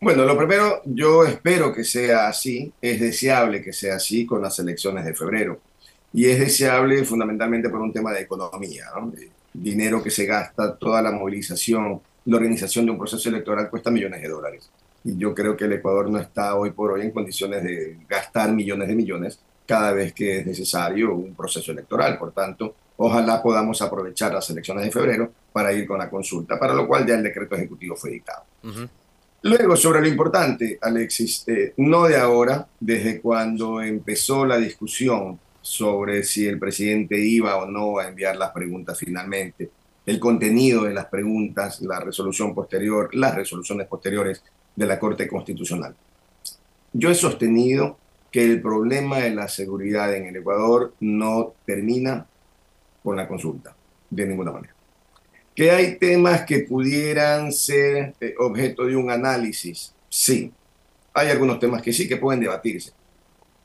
Bueno, 0.00 0.24
lo 0.24 0.36
primero, 0.38 0.80
yo 0.86 1.24
espero 1.24 1.74
que 1.74 1.84
sea 1.84 2.28
así. 2.28 2.72
Es 2.80 2.98
deseable 2.98 3.60
que 3.60 3.74
sea 3.74 3.96
así 3.96 4.24
con 4.24 4.40
las 4.40 4.58
elecciones 4.58 5.04
de 5.04 5.12
febrero. 5.12 5.60
Y 6.14 6.24
es 6.24 6.38
deseable 6.38 7.04
fundamentalmente 7.04 7.68
por 7.68 7.82
un 7.82 7.92
tema 7.92 8.14
de 8.14 8.22
economía, 8.22 8.86
¿no? 8.98 9.12
dinero 9.52 10.02
que 10.02 10.10
se 10.10 10.24
gasta, 10.24 10.76
toda 10.76 11.02
la 11.02 11.12
movilización 11.12 12.00
la 12.26 12.36
organización 12.36 12.84
de 12.84 12.92
un 12.92 12.98
proceso 12.98 13.28
electoral 13.28 13.70
cuesta 13.70 13.90
millones 13.90 14.20
de 14.20 14.28
dólares. 14.28 14.70
Y 15.04 15.16
yo 15.16 15.34
creo 15.34 15.56
que 15.56 15.64
el 15.64 15.72
Ecuador 15.74 16.10
no 16.10 16.18
está 16.18 16.56
hoy 16.56 16.72
por 16.72 16.92
hoy 16.92 17.02
en 17.02 17.12
condiciones 17.12 17.62
de 17.62 17.98
gastar 18.08 18.52
millones 18.52 18.88
de 18.88 18.94
millones 18.94 19.38
cada 19.64 19.92
vez 19.92 20.12
que 20.12 20.38
es 20.38 20.46
necesario 20.46 21.14
un 21.14 21.34
proceso 21.34 21.72
electoral. 21.72 22.18
Por 22.18 22.32
tanto, 22.32 22.74
ojalá 22.96 23.42
podamos 23.42 23.80
aprovechar 23.80 24.34
las 24.34 24.50
elecciones 24.50 24.84
de 24.84 24.90
febrero 24.90 25.32
para 25.52 25.72
ir 25.72 25.86
con 25.86 25.98
la 25.98 26.10
consulta, 26.10 26.58
para 26.58 26.74
lo 26.74 26.86
cual 26.86 27.06
ya 27.06 27.14
el 27.14 27.22
decreto 27.22 27.54
ejecutivo 27.54 27.94
fue 27.96 28.10
dictado. 28.10 28.44
Luego, 29.42 29.76
sobre 29.76 30.00
lo 30.00 30.08
importante, 30.08 30.78
Alexis, 30.82 31.44
eh, 31.46 31.74
no 31.76 32.06
de 32.06 32.16
ahora, 32.16 32.66
desde 32.80 33.20
cuando 33.20 33.80
empezó 33.80 34.44
la 34.44 34.56
discusión 34.56 35.38
sobre 35.62 36.24
si 36.24 36.46
el 36.46 36.58
presidente 36.58 37.18
iba 37.18 37.56
o 37.56 37.66
no 37.66 37.98
a 37.98 38.08
enviar 38.08 38.36
las 38.36 38.50
preguntas 38.50 38.98
finalmente, 38.98 39.70
el 40.06 40.20
contenido 40.20 40.84
de 40.84 40.94
las 40.94 41.06
preguntas, 41.06 41.82
la 41.82 41.98
resolución 41.98 42.54
posterior, 42.54 43.12
las 43.14 43.34
resoluciones 43.34 43.88
posteriores 43.88 44.42
de 44.74 44.86
la 44.86 44.98
Corte 45.00 45.26
Constitucional. 45.26 45.96
Yo 46.92 47.10
he 47.10 47.14
sostenido 47.14 47.98
que 48.30 48.44
el 48.44 48.62
problema 48.62 49.18
de 49.18 49.34
la 49.34 49.48
seguridad 49.48 50.14
en 50.14 50.26
el 50.26 50.36
Ecuador 50.36 50.94
no 51.00 51.54
termina 51.64 52.26
con 53.02 53.16
la 53.16 53.26
consulta, 53.26 53.74
de 54.08 54.26
ninguna 54.26 54.52
manera. 54.52 54.74
Que 55.54 55.70
hay 55.70 55.96
temas 55.96 56.42
que 56.42 56.60
pudieran 56.60 57.50
ser 57.52 58.14
eh, 58.20 58.34
objeto 58.38 58.84
de 58.84 58.94
un 58.94 59.10
análisis, 59.10 59.92
sí. 60.08 60.52
Hay 61.14 61.30
algunos 61.30 61.58
temas 61.58 61.82
que 61.82 61.92
sí 61.92 62.06
que 62.06 62.18
pueden 62.18 62.40
debatirse. 62.40 62.92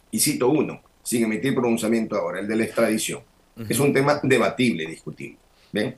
Y 0.09 0.19
cito 0.19 0.49
uno, 0.49 0.81
sin 1.03 1.23
emitir 1.23 1.53
pronunciamiento 1.53 2.15
ahora, 2.15 2.39
el 2.39 2.47
de 2.47 2.55
la 2.55 2.63
extradición. 2.63 3.21
Es 3.67 3.79
un 3.79 3.93
tema 3.93 4.19
debatible, 4.23 4.87
discutible. 4.87 5.37
¿Ven? 5.71 5.95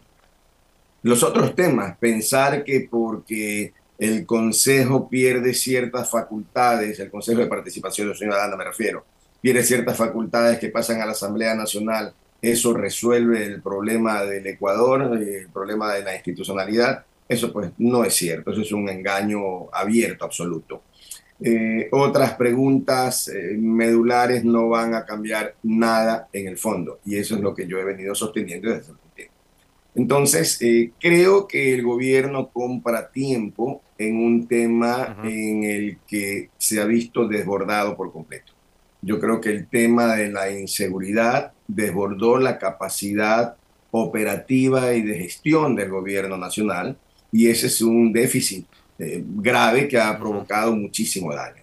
Los 1.03 1.21
otros 1.21 1.53
temas, 1.53 1.97
pensar 1.97 2.63
que 2.63 2.87
porque 2.89 3.73
el 3.97 4.25
Consejo 4.25 5.09
pierde 5.09 5.53
ciertas 5.53 6.09
facultades, 6.09 6.99
el 6.99 7.11
Consejo 7.11 7.41
de 7.41 7.47
Participación 7.47 8.15
Ciudadana 8.15 8.55
me 8.55 8.63
refiero, 8.63 9.05
pierde 9.41 9.63
ciertas 9.63 9.97
facultades 9.97 10.59
que 10.59 10.69
pasan 10.69 11.01
a 11.01 11.05
la 11.05 11.11
Asamblea 11.11 11.55
Nacional, 11.55 12.13
eso 12.41 12.73
resuelve 12.73 13.45
el 13.45 13.61
problema 13.61 14.23
del 14.23 14.47
Ecuador, 14.47 15.17
el 15.17 15.49
problema 15.49 15.93
de 15.93 16.03
la 16.03 16.15
institucionalidad, 16.15 17.05
eso 17.27 17.51
pues 17.51 17.71
no 17.77 18.05
es 18.05 18.13
cierto, 18.13 18.51
eso 18.51 18.61
es 18.61 18.71
un 18.71 18.87
engaño 18.87 19.73
abierto, 19.73 20.23
absoluto. 20.23 20.83
Eh, 21.41 21.89
otras 21.91 22.35
preguntas 22.35 23.27
eh, 23.27 23.57
medulares 23.57 24.45
no 24.45 24.69
van 24.69 24.93
a 24.93 25.05
cambiar 25.05 25.55
nada 25.63 26.29
en 26.31 26.47
el 26.47 26.57
fondo 26.57 26.99
y 27.05 27.17
eso 27.17 27.35
es 27.35 27.41
lo 27.41 27.53
que 27.53 27.67
yo 27.67 27.77
he 27.77 27.83
venido 27.83 28.15
sosteniendo 28.15 28.69
desde 28.69 28.83
tiempo. 28.83 29.03
Entonces, 29.95 30.59
eh, 30.61 30.91
creo 30.99 31.47
que 31.47 31.73
el 31.73 31.83
gobierno 31.83 32.49
compra 32.49 33.11
tiempo 33.11 33.81
en 33.97 34.17
un 34.17 34.47
tema 34.47 35.17
en 35.23 35.63
el 35.63 35.97
que 36.07 36.49
se 36.57 36.81
ha 36.81 36.85
visto 36.85 37.27
desbordado 37.27 37.95
por 37.95 38.11
completo. 38.11 38.53
Yo 39.01 39.19
creo 39.19 39.39
que 39.39 39.49
el 39.49 39.67
tema 39.67 40.15
de 40.15 40.31
la 40.31 40.49
inseguridad 40.49 41.51
desbordó 41.67 42.37
la 42.37 42.57
capacidad 42.57 43.55
operativa 43.91 44.93
y 44.93 45.03
de 45.03 45.19
gestión 45.19 45.75
del 45.75 45.89
gobierno 45.89 46.37
nacional 46.37 46.97
y 47.31 47.47
ese 47.47 47.67
es 47.67 47.81
un 47.81 48.11
déficit 48.11 48.65
eh, 48.97 49.23
grave 49.25 49.87
que 49.87 49.99
ha 49.99 50.17
provocado 50.17 50.75
muchísimo 50.75 51.33
daño. 51.33 51.61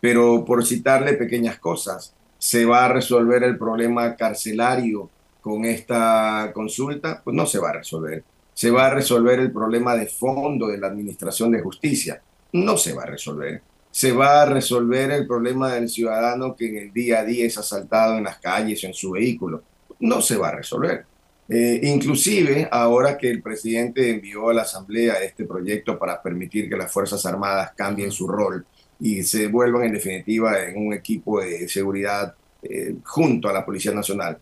Pero 0.00 0.44
por 0.44 0.66
citarle 0.66 1.14
pequeñas 1.14 1.58
cosas, 1.58 2.14
se 2.38 2.64
va 2.64 2.86
a 2.86 2.92
resolver 2.92 3.44
el 3.44 3.56
problema 3.56 4.16
carcelario 4.16 5.10
con 5.40 5.64
esta 5.64 6.50
consulta, 6.54 7.20
pues 7.22 7.34
no 7.34 7.46
se 7.46 7.58
va 7.58 7.70
a 7.70 7.74
resolver. 7.74 8.24
Se 8.52 8.70
va 8.70 8.86
a 8.86 8.94
resolver 8.94 9.38
el 9.40 9.52
problema 9.52 9.96
de 9.96 10.06
fondo 10.06 10.68
de 10.68 10.78
la 10.78 10.88
Administración 10.88 11.52
de 11.52 11.62
Justicia. 11.62 12.22
No 12.52 12.76
se 12.76 12.92
va 12.92 13.04
a 13.04 13.06
resolver. 13.06 13.62
Se 13.90 14.12
va 14.12 14.42
a 14.42 14.46
resolver 14.46 15.10
el 15.10 15.26
problema 15.26 15.72
del 15.72 15.88
ciudadano 15.88 16.54
que 16.54 16.68
en 16.68 16.76
el 16.76 16.92
día 16.92 17.20
a 17.20 17.24
día 17.24 17.46
es 17.46 17.58
asaltado 17.58 18.18
en 18.18 18.24
las 18.24 18.38
calles 18.38 18.84
o 18.84 18.86
en 18.86 18.94
su 18.94 19.12
vehículo. 19.12 19.62
No 19.98 20.20
se 20.20 20.36
va 20.36 20.48
a 20.48 20.56
resolver. 20.56 21.06
Eh, 21.48 21.80
inclusive, 21.82 22.68
ahora 22.70 23.18
que 23.18 23.28
el 23.28 23.42
presidente 23.42 24.08
envió 24.08 24.50
a 24.50 24.54
la 24.54 24.62
Asamblea 24.62 25.14
este 25.14 25.44
proyecto 25.44 25.98
para 25.98 26.22
permitir 26.22 26.68
que 26.68 26.76
las 26.76 26.92
Fuerzas 26.92 27.26
Armadas 27.26 27.72
cambien 27.76 28.12
su 28.12 28.28
rol 28.28 28.64
y 29.00 29.24
se 29.24 29.48
vuelvan 29.48 29.84
en 29.84 29.92
definitiva 29.94 30.62
en 30.62 30.86
un 30.86 30.92
equipo 30.92 31.40
de 31.40 31.66
seguridad 31.68 32.34
eh, 32.62 32.94
junto 33.04 33.48
a 33.48 33.52
la 33.52 33.64
Policía 33.64 33.92
Nacional, 33.92 34.38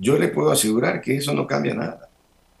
yo 0.00 0.18
le 0.18 0.28
puedo 0.28 0.50
asegurar 0.50 1.00
que 1.00 1.16
eso 1.16 1.32
no 1.34 1.46
cambia 1.46 1.74
nada. 1.74 2.08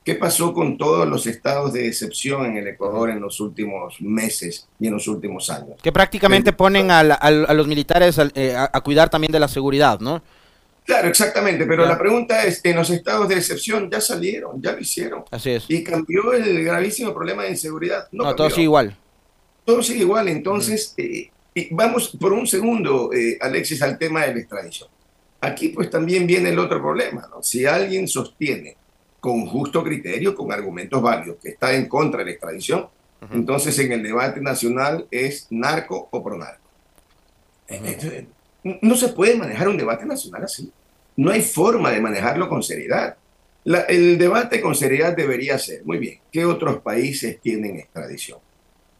¿Qué 0.06 0.14
pasó 0.14 0.52
con 0.52 0.78
todos 0.78 1.06
los 1.08 1.26
estados 1.26 1.72
de 1.72 1.88
excepción 1.88 2.46
en 2.46 2.56
el 2.56 2.68
Ecuador 2.68 3.10
en 3.10 3.20
los 3.20 3.40
últimos 3.40 4.00
meses 4.00 4.68
y 4.78 4.86
en 4.86 4.92
los 4.92 5.08
últimos 5.08 5.50
años? 5.50 5.80
Que 5.82 5.90
prácticamente 5.90 6.52
ponen 6.52 6.92
a, 6.92 7.02
los 7.02 7.66
militares 7.66 8.16
eh, 8.36 8.54
a, 8.56 8.80
cuidar 8.82 9.10
también 9.10 9.32
de 9.32 9.40
la 9.40 9.48
seguridad, 9.48 9.98
¿no? 9.98 10.22
Claro, 10.84 11.08
exactamente, 11.08 11.66
pero 11.66 11.84
la 11.84 11.98
pregunta 11.98 12.44
es, 12.44 12.60
en 12.64 12.76
los 12.76 12.88
estados 12.90 13.28
de 13.28 13.34
excepción 13.34 13.90
ya 13.90 14.00
salieron, 14.00 14.62
ya 14.62 14.74
lo 14.74 14.78
hicieron. 14.78 15.24
Así 15.32 15.50
es. 15.50 15.64
Y 15.66 15.82
cambió 15.82 16.32
el 16.32 16.62
gravísimo 16.62 17.12
problema 17.12 17.42
de 17.42 17.50
inseguridad. 17.50 18.06
No, 18.12 18.32
todo 18.36 18.48
sigue 18.48 18.62
igual. 18.62 18.96
Todo 19.64 19.82
sigue 19.82 20.02
igual, 20.02 20.28
entonces, 20.28 20.94
eh, 20.96 21.30
vamos 21.72 22.16
por 22.20 22.32
un 22.32 22.46
segundo, 22.46 23.12
eh, 23.12 23.36
Alexis, 23.40 23.82
al 23.82 23.98
tema 23.98 24.24
de 24.24 24.34
la 24.34 24.38
extradición. 24.38 24.88
Aquí 25.46 25.68
pues 25.68 25.88
también 25.90 26.26
viene 26.26 26.48
el 26.48 26.58
otro 26.58 26.82
problema, 26.82 27.28
¿no? 27.30 27.40
Si 27.40 27.64
alguien 27.64 28.08
sostiene 28.08 28.76
con 29.20 29.46
justo 29.46 29.84
criterio, 29.84 30.34
con 30.34 30.50
argumentos 30.50 31.00
válidos, 31.00 31.36
que 31.40 31.50
está 31.50 31.72
en 31.72 31.88
contra 31.88 32.18
de 32.18 32.26
la 32.26 32.30
extradición, 32.32 32.88
entonces 33.30 33.78
en 33.78 33.92
el 33.92 34.02
debate 34.02 34.40
nacional 34.40 35.06
es 35.08 35.46
narco 35.50 36.08
o 36.10 36.22
pro 36.22 36.36
narco. 36.36 36.68
No 38.82 38.96
se 38.96 39.08
puede 39.10 39.36
manejar 39.36 39.68
un 39.68 39.76
debate 39.76 40.04
nacional 40.04 40.42
así. 40.42 40.72
No 41.16 41.30
hay 41.30 41.42
forma 41.42 41.92
de 41.92 42.00
manejarlo 42.00 42.48
con 42.48 42.62
seriedad. 42.62 43.16
el 43.64 44.18
debate 44.18 44.60
con 44.60 44.74
seriedad 44.74 45.16
debería 45.16 45.58
ser, 45.58 45.84
muy 45.84 45.98
bien, 45.98 46.18
¿qué 46.32 46.44
otros 46.44 46.80
países 46.80 47.40
tienen 47.40 47.76
extradición? 47.76 48.40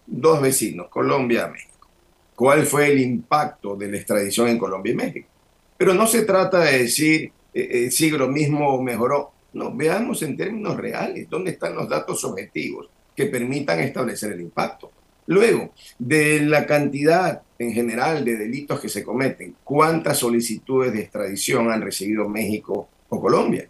Dos 0.06 0.40
vecinos, 0.40 0.86
Colombia 0.88 1.46
y 1.48 1.52
México. 1.52 1.88
¿Cuál 2.36 2.66
fue 2.66 2.92
el 2.92 3.00
impacto 3.00 3.74
de 3.74 3.88
la 3.90 3.96
extradición 3.96 4.46
en 4.48 4.58
Colombia 4.58 4.92
y 4.92 4.96
México? 4.96 5.28
Pero 5.76 5.94
no 5.94 6.06
se 6.06 6.22
trata 6.22 6.60
de 6.60 6.78
decir 6.78 7.32
eh, 7.52 7.68
eh 7.70 7.90
si 7.90 8.10
lo 8.10 8.28
mismo 8.28 8.80
mejoró. 8.82 9.32
No, 9.52 9.74
veamos 9.74 10.22
en 10.22 10.36
términos 10.36 10.76
reales 10.76 11.28
dónde 11.30 11.52
están 11.52 11.74
los 11.74 11.88
datos 11.88 12.24
objetivos 12.24 12.88
que 13.14 13.26
permitan 13.26 13.80
establecer 13.80 14.32
el 14.32 14.42
impacto. 14.42 14.90
Luego, 15.26 15.72
de 15.98 16.40
la 16.40 16.66
cantidad 16.66 17.42
en 17.58 17.72
general 17.72 18.24
de 18.24 18.36
delitos 18.36 18.78
que 18.80 18.88
se 18.88 19.02
cometen, 19.02 19.56
¿cuántas 19.64 20.18
solicitudes 20.18 20.92
de 20.92 21.00
extradición 21.00 21.70
han 21.70 21.82
recibido 21.82 22.28
México 22.28 22.88
o 23.08 23.20
Colombia? 23.20 23.68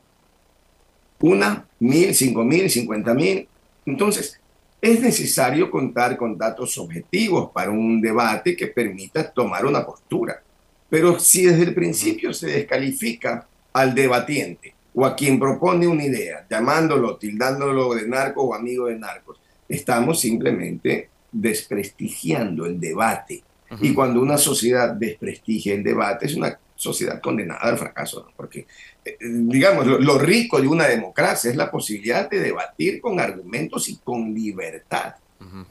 ¿Una? 1.20 1.66
¿Mil? 1.78 2.14
¿Cinco 2.14 2.44
mil? 2.44 2.68
¿Cincuenta 2.68 3.14
mil? 3.14 3.48
Entonces, 3.86 4.40
es 4.82 5.00
necesario 5.00 5.70
contar 5.70 6.16
con 6.16 6.36
datos 6.36 6.76
objetivos 6.76 7.50
para 7.52 7.70
un 7.70 8.00
debate 8.00 8.54
que 8.54 8.66
permita 8.66 9.32
tomar 9.32 9.64
una 9.64 9.86
postura. 9.86 10.42
Pero 10.88 11.18
si 11.18 11.46
desde 11.46 11.64
el 11.64 11.75
principio 11.75 12.33
se 12.33 12.49
descalifica 12.49 13.46
al 13.72 13.94
debatiente 13.94 14.75
o 14.94 15.05
a 15.05 15.14
quien 15.14 15.38
propone 15.38 15.87
una 15.87 16.05
idea, 16.05 16.46
llamándolo, 16.49 17.16
tildándolo 17.16 17.94
de 17.94 18.09
narco 18.09 18.42
o 18.44 18.55
amigo 18.55 18.87
de 18.87 18.99
narcos, 18.99 19.40
estamos 19.68 20.20
simplemente 20.20 21.11
desprestigiando 21.33 22.66
el 22.66 22.81
debate. 22.81 23.42
Y 23.81 23.92
cuando 23.92 24.22
una 24.22 24.38
sociedad 24.38 24.94
desprestigia 24.94 25.75
el 25.75 25.83
debate, 25.83 26.27
es 26.27 26.37
una 26.37 26.57
sociedad 26.77 27.20
condenada 27.20 27.61
al 27.62 27.79
fracaso, 27.79 28.29
porque, 28.37 28.66
eh, 29.05 29.16
digamos, 29.20 29.87
lo, 29.87 30.18
rico 30.18 30.61
de 30.61 30.68
una 30.68 30.87
democracia 30.87 31.51
es 31.51 31.57
la 31.57 31.70
posibilidad 31.70 32.31
de 32.31 32.40
debatir 32.40 33.01
con 33.01 33.18
argumentos 33.18 33.88
y 33.88 33.96
con 33.96 34.33
libertad. 34.33 35.14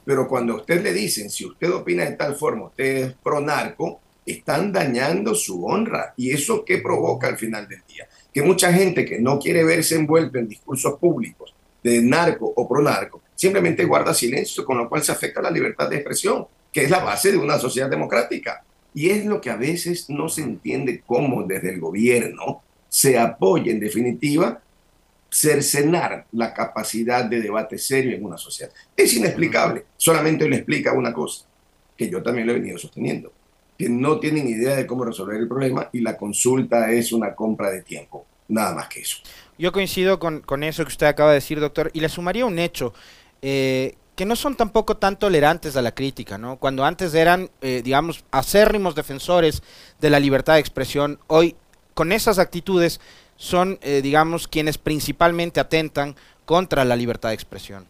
Pero 0.04 0.26
cuando 0.26 0.54
a 0.54 0.56
usted 0.56 0.82
le 0.82 0.92
dicen, 0.92 1.28
si 1.28 1.44
usted 1.44 1.70
opina 1.70 2.04
de 2.04 2.12
tal 2.12 2.34
forma, 2.36 2.66
usted 2.66 2.96
es 2.96 3.14
pro 3.22 3.40
narco, 3.40 4.00
están 4.26 4.72
dañando 4.72 5.34
su 5.34 5.64
honra. 5.64 6.12
¿Y 6.16 6.32
eso 6.32 6.64
qué 6.64 6.78
provoca 6.78 7.28
al 7.28 7.38
final 7.38 7.66
del 7.68 7.82
día? 7.88 8.06
que 8.36 8.42
mucha 8.42 8.70
gente 8.70 9.06
que 9.06 9.18
no 9.18 9.38
quiere 9.38 9.64
verse 9.64 9.94
envuelta 9.94 10.38
en 10.38 10.46
discursos 10.46 10.98
públicos 10.98 11.54
de 11.82 12.02
narco 12.02 12.52
o 12.54 12.68
pro 12.68 12.82
narco, 12.82 13.22
simplemente 13.34 13.86
guarda 13.86 14.12
silencio, 14.12 14.62
con 14.62 14.76
lo 14.76 14.90
cual 14.90 15.02
se 15.02 15.10
afecta 15.10 15.40
la 15.40 15.50
libertad 15.50 15.88
de 15.88 15.96
expresión, 15.96 16.46
que 16.70 16.82
es 16.82 16.90
la 16.90 16.98
base 16.98 17.32
de 17.32 17.38
una 17.38 17.58
sociedad 17.58 17.88
democrática. 17.88 18.62
Y 18.92 19.08
es 19.08 19.24
lo 19.24 19.40
que 19.40 19.48
a 19.48 19.56
veces 19.56 20.10
no 20.10 20.28
se 20.28 20.42
entiende 20.42 21.02
cómo 21.06 21.44
desde 21.44 21.72
el 21.72 21.80
gobierno 21.80 22.62
se 22.90 23.18
apoya 23.18 23.72
en 23.72 23.80
definitiva 23.80 24.60
cercenar 25.30 26.26
la 26.32 26.52
capacidad 26.52 27.24
de 27.24 27.40
debate 27.40 27.78
serio 27.78 28.14
en 28.14 28.22
una 28.22 28.36
sociedad. 28.36 28.70
Es 28.94 29.14
inexplicable, 29.14 29.86
solamente 29.96 30.46
le 30.46 30.56
explica 30.56 30.92
una 30.92 31.14
cosa, 31.14 31.46
que 31.96 32.10
yo 32.10 32.22
también 32.22 32.46
lo 32.46 32.52
he 32.52 32.56
venido 32.56 32.76
sosteniendo 32.76 33.32
que 33.78 33.88
no 33.88 34.18
tienen 34.18 34.48
idea 34.48 34.76
de 34.76 34.86
cómo 34.86 35.04
resolver 35.04 35.36
el 35.36 35.48
problema 35.48 35.88
y 35.92 36.00
la 36.00 36.16
consulta 36.16 36.90
es 36.90 37.12
una 37.12 37.34
compra 37.34 37.70
de 37.70 37.82
tiempo, 37.82 38.26
nada 38.48 38.74
más 38.74 38.88
que 38.88 39.00
eso. 39.00 39.18
Yo 39.58 39.72
coincido 39.72 40.18
con, 40.18 40.62
eso 40.62 40.84
que 40.84 40.88
usted 40.88 41.06
acaba 41.06 41.30
de 41.30 41.36
decir, 41.36 41.60
doctor, 41.60 41.90
y 41.92 42.00
le 42.00 42.08
sumaría 42.08 42.46
un 42.46 42.58
hecho. 42.58 42.92
Eh, 43.42 43.94
que 44.16 44.24
no 44.24 44.34
son 44.34 44.56
tampoco 44.56 44.96
tan 44.96 45.18
tolerantes 45.18 45.76
a 45.76 45.82
la 45.82 45.94
crítica, 45.94 46.38
¿no? 46.38 46.56
Cuando 46.56 46.86
antes 46.86 47.14
eran, 47.14 47.50
eh, 47.60 47.82
digamos, 47.84 48.24
acérrimos 48.30 48.94
defensores 48.94 49.62
de 50.00 50.08
la 50.08 50.18
libertad 50.18 50.54
de 50.54 50.60
expresión, 50.60 51.20
hoy 51.26 51.54
con 51.92 52.12
esas 52.12 52.38
actitudes 52.38 52.98
son, 53.36 53.78
eh, 53.82 54.00
digamos, 54.02 54.48
quienes 54.48 54.78
principalmente 54.78 55.60
atentan 55.60 56.16
contra 56.46 56.84
la 56.86 56.96
libertad 56.96 57.28
de 57.28 57.34
expresión. 57.34 57.86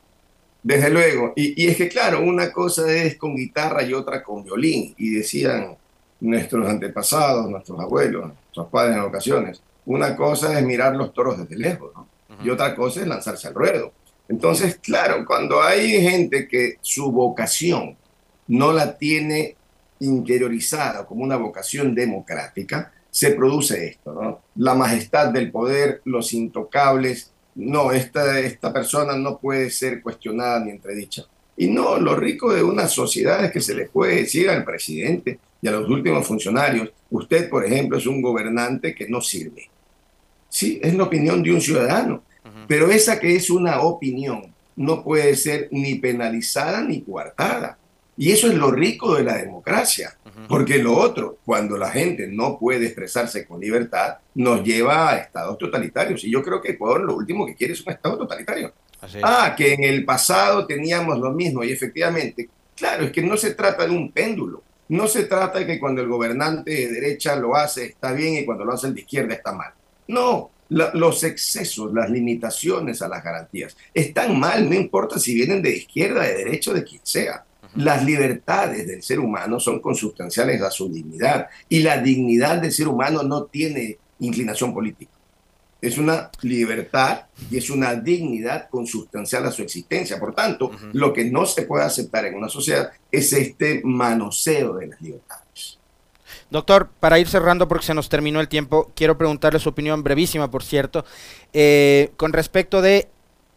Desde 0.67 0.91
luego. 0.91 1.33
Y, 1.37 1.65
es 1.69 1.77
que, 1.77 1.89
claro, 1.89 2.23
una 2.23 2.51
cosa 2.51 2.93
es 2.93 3.15
con 3.15 3.37
guitarra 3.37 3.85
y 3.85 3.95
otra 3.95 4.25
con 4.25 4.43
violín. 4.43 4.97
Y 4.99 5.11
decían 5.11 5.77
nuestros 6.19 6.69
antepasados, 6.69 7.49
nuestros 7.49 7.79
abuelos, 7.79 8.33
nuestros 8.33 8.67
padres 8.67 8.97
en 8.97 9.03
ocasiones, 9.03 9.63
una 9.85 10.17
cosa 10.17 10.59
es 10.59 10.67
mirar 10.67 10.97
los 10.97 11.15
toros 11.15 11.39
desde 11.39 11.57
lejos, 11.57 11.93
¿no? 11.95 12.09
Y 12.43 12.51
otra 12.51 12.75
cosa 12.75 13.01
es 13.01 13.07
lanzarse 13.07 13.47
al 13.47 13.55
ruedo. 13.55 13.93
Entonces, 14.29 14.81
claro, 14.83 15.25
cuando 15.25 15.63
hay 15.63 16.03
gente 16.03 16.49
que 16.49 16.79
su 16.81 17.13
vocación 17.13 17.97
no 18.49 18.73
la 18.73 18.99
tiene 18.99 19.55
interiorizada 20.01 21.07
como 21.07 21.23
una 21.23 21.37
vocación 21.37 21.95
democrática, 21.95 22.93
se 23.09 23.31
produce 23.31 23.87
esto, 23.87 24.13
¿no? 24.13 24.41
La 24.57 24.75
majestad 24.75 25.29
del 25.29 25.53
poder, 25.53 26.03
los 26.05 26.33
intocables, 26.33 27.31
no, 27.57 27.91
esta, 27.93 28.39
esta 28.41 28.73
persona 28.73 29.17
no 29.17 29.39
puede 29.39 29.71
ser 29.71 30.03
cuestionada 30.03 30.61
ni 30.61 30.71
entredicha. 30.71 31.25
Y 31.57 31.69
no, 31.69 31.99
lo 31.99 32.15
rico 32.15 32.53
de 32.53 32.63
una 32.63 32.87
sociedad 32.87 33.45
es 33.45 33.51
que 33.51 33.61
se 33.61 33.75
le 33.75 33.87
puede 33.87 34.17
decir 34.17 34.51
al 34.51 34.65
presidente 34.65 35.39
y 35.63 35.69
a 35.69 35.73
los 35.73 35.89
últimos 35.89 36.27
funcionarios, 36.27 36.91
usted, 37.11 37.49
por 37.49 37.65
ejemplo, 37.65 37.97
es 37.97 38.07
un 38.07 38.21
gobernante 38.21 38.95
que 38.95 39.09
no 39.09 39.23
sirve. 39.23 39.71
Sí, 40.51 40.79
es 40.83 40.95
la 40.95 41.05
opinión 41.05 41.43
de 41.43 41.53
un 41.53 41.61
ciudadano, 41.61 42.23
pero 42.69 42.91
esa 42.91 43.19
que 43.19 43.35
es 43.35 43.49
una 43.51 43.81
opinión 43.81 44.55
no 44.77 45.03
puede 45.03 45.35
ser 45.37 45.69
ni 45.71 45.95
penalizada 45.95 46.83
ni 46.83 47.01
coartada. 47.01 47.79
Y 48.19 48.33
eso 48.33 48.49
es 48.49 48.55
lo 48.55 48.71
rico 48.71 49.15
de 49.15 49.25
la 49.25 49.37
democracia, 49.39 50.17
porque 50.49 50.79
lo 50.79 50.97
otro, 50.97 51.39
cuando 51.45 51.77
la 51.79 51.91
gente 51.91 52.27
no 52.27 52.59
puede 52.59 52.87
expresarse 52.87 53.47
con 53.47 53.61
libertad, 53.61 54.19
nos 54.35 54.63
lleva 54.63 55.11
a 55.11 55.17
estados 55.19 55.57
totalitarios. 55.59 56.25
Y 56.25 56.31
yo 56.31 56.43
creo 56.43 56.61
que 56.61 56.73
Ecuador 56.73 57.01
lo 57.01 57.17
último 57.17 57.47
que 57.47 57.55
quiere 57.55 57.73
es 57.73 57.85
un 57.87 57.93
estado 57.93 58.19
totalitario. 58.19 58.73
Ah, 59.23 59.55
que 59.57 59.75
en 59.75 59.85
el 59.85 60.05
pasado 60.05 60.67
teníamos 60.67 61.19
lo 61.19 61.33
mismo 61.33 61.63
y 61.63 61.71
efectivamente, 61.71 62.49
claro, 62.75 63.05
es 63.05 63.13
que 63.13 63.23
no 63.23 63.37
se 63.37 63.55
trata 63.55 63.87
de 63.87 63.93
un 63.93 64.13
péndulo. 64.13 64.63
No 64.89 65.09
se 65.09 65.25
trata 65.25 65.59
de 65.59 65.67
que 65.67 65.81
cuando 65.81 66.01
el 66.01 66.09
gobernante 66.09 66.71
de 66.71 66.89
derecha 66.89 67.35
lo 67.35 67.57
hace 67.57 67.87
está 67.87 68.13
bien 68.13 68.35
y 68.35 68.45
cuando 68.45 68.65
lo 68.65 68.73
hace 68.73 68.87
el 68.87 68.95
de 68.95 69.01
izquierda 69.01 69.35
está 69.35 69.53
mal. 69.53 69.73
No, 70.09 70.51
los 70.69 71.25
excesos, 71.25 71.93
las 71.93 72.11
limitaciones 72.11 73.03
a 73.03 73.09
las 73.09 73.23
garantías 73.23 73.77
están 73.93 74.39
mal, 74.39 74.69
no 74.69 74.75
importa 74.75 75.19
si 75.19 75.35
vienen 75.35 75.63
de 75.63 75.77
izquierda, 75.77 76.23
de 76.23 76.35
derecha 76.35 76.73
de 76.73 76.85
quien 76.85 77.01
sea. 77.03 77.45
Las 77.77 78.05
libertades 78.05 78.87
del 78.87 79.03
ser 79.03 79.21
humano 79.21 79.61
son 79.61 79.81
consustanciales 79.81 80.63
a 80.63 80.71
su 80.71 80.89
dignidad 80.89 81.49
y 81.69 81.81
la 81.81 81.99
dignidad 81.99 82.61
del 82.61 82.73
ser 82.73 82.89
humano 82.89 83.23
no 83.23 83.45
tiene 83.45 83.99
inclinación 84.21 84.73
política. 84.73 85.13
Es 85.81 85.99
una 85.99 86.31
libertad 86.41 87.27
y 87.51 87.59
es 87.59 87.69
una 87.71 87.95
dignidad 87.95 88.69
consustancial 88.71 89.47
a 89.47 89.53
su 89.53 89.63
existencia. 89.63 90.19
Por 90.19 90.35
tanto, 90.35 90.71
lo 90.93 91.13
que 91.13 91.27
no 91.27 91.45
se 91.45 91.63
puede 91.63 91.85
aceptar 91.85 92.25
en 92.25 92.35
una 92.35 92.49
sociedad 92.49 92.91
es 93.13 93.33
este 93.33 93.83
manoseo 93.85 94.75
de 94.75 94.87
las 94.89 95.01
libertades. 95.01 95.79
Doctor, 96.51 96.89
para 97.01 97.19
ir 97.19 97.29
cerrando 97.29 97.69
porque 97.69 97.87
se 97.87 97.95
nos 97.95 98.09
terminó 98.09 98.41
el 98.41 98.49
tiempo, 98.49 98.91
quiero 98.95 99.19
preguntarle 99.19 99.59
su 99.59 99.69
opinión 99.69 100.03
brevísima, 100.03 100.51
por 100.51 100.63
cierto, 100.63 101.05
eh, 101.53 102.13
con 102.17 102.33
respecto 102.33 102.81
de 102.83 103.09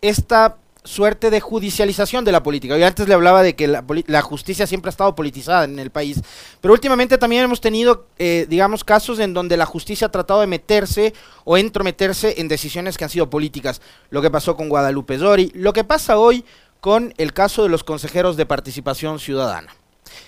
esta 0.02 0.58
suerte 0.84 1.30
de 1.30 1.42
judicialización 1.42 2.24
de 2.26 2.32
la 2.32 2.42
política. 2.42 2.78
Yo 2.78 2.86
antes 2.86 3.08
le 3.08 3.14
hablaba 3.14 3.44
de 3.44 3.56
que 3.56 3.68
la, 3.68 4.22
justicia 4.22 4.66
siempre 4.66 4.90
ha 4.90 4.92
estado 4.92 5.16
politizada 5.16 5.66
en 5.66 5.78
el 5.78 5.90
país, 5.90 6.22
pero 6.62 6.74
últimamente 6.74 7.18
también 7.18 7.44
hemos 7.44 7.62
tenido, 7.62 8.08
eh, 8.18 8.46
digamos, 8.50 8.84
casos 8.84 9.20
en 9.20 9.34
donde 9.34 9.58
la 9.58 9.66
justicia 9.66 10.08
ha 10.08 10.12
tratado 10.12 10.42
de 10.42 10.48
meterse 10.48 11.14
o 11.44 11.58
entrometerse 11.58 12.40
en 12.40 12.48
decisiones 12.48 12.98
que 12.98 13.04
han 13.04 13.10
sido 13.10 13.30
políticas. 13.30 13.82
Lo 14.10 14.22
que 14.22 14.32
pasó 14.32 14.56
con 14.56 14.70
Guadalupe 14.70 15.18
Dori, 15.18 15.52
lo 15.54 15.74
que 15.74 15.84
pasa 15.84 16.18
hoy 16.18 16.46
con 16.80 17.14
el 17.18 17.34
caso 17.34 17.64
de 17.64 17.70
los 17.70 17.84
consejeros 17.84 18.38
de 18.38 18.46
participación 18.46 19.20
ciudadana. 19.20 19.76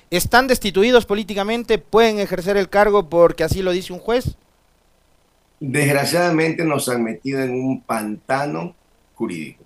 ¿Están 0.10 0.48
destituidos 0.48 1.06
políticamente? 1.06 1.78
¿Pueden 1.78 2.20
ejercer 2.20 2.58
el 2.58 2.70
cargo 2.70 3.10
porque 3.10 3.44
así 3.44 3.62
lo 3.62 3.72
dice 3.72 3.94
un 3.94 4.00
juez? 4.00 4.36
Desgraciadamente 5.60 6.66
nos 6.66 6.90
han 6.90 7.04
metido 7.04 7.42
en 7.42 7.52
un 7.52 7.82
pantano 7.82 8.76
jurídico. 9.16 9.64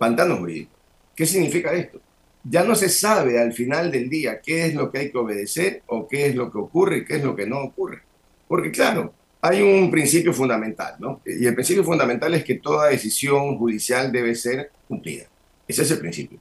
Pantano 0.00 0.38
jurídico. 0.38 0.72
¿Qué 1.14 1.26
significa 1.26 1.74
esto? 1.74 2.00
Ya 2.42 2.64
no 2.64 2.74
se 2.74 2.88
sabe 2.88 3.38
al 3.38 3.52
final 3.52 3.92
del 3.92 4.08
día 4.08 4.40
qué 4.40 4.64
es 4.64 4.74
lo 4.74 4.90
que 4.90 4.98
hay 4.98 5.10
que 5.10 5.18
obedecer 5.18 5.82
o 5.88 6.08
qué 6.08 6.24
es 6.24 6.34
lo 6.34 6.50
que 6.50 6.56
ocurre 6.56 6.96
y 6.96 7.04
qué 7.04 7.16
es 7.16 7.22
lo 7.22 7.36
que 7.36 7.46
no 7.46 7.58
ocurre. 7.60 8.00
Porque 8.48 8.70
claro, 8.70 9.12
hay 9.42 9.60
un 9.60 9.90
principio 9.90 10.32
fundamental, 10.32 10.94
¿no? 11.00 11.20
Y 11.26 11.46
el 11.46 11.54
principio 11.54 11.84
fundamental 11.84 12.32
es 12.32 12.44
que 12.44 12.54
toda 12.54 12.88
decisión 12.88 13.58
judicial 13.58 14.10
debe 14.10 14.34
ser 14.34 14.70
cumplida. 14.88 15.26
Ese 15.68 15.82
es 15.82 15.90
el 15.90 15.98
principio. 15.98 16.40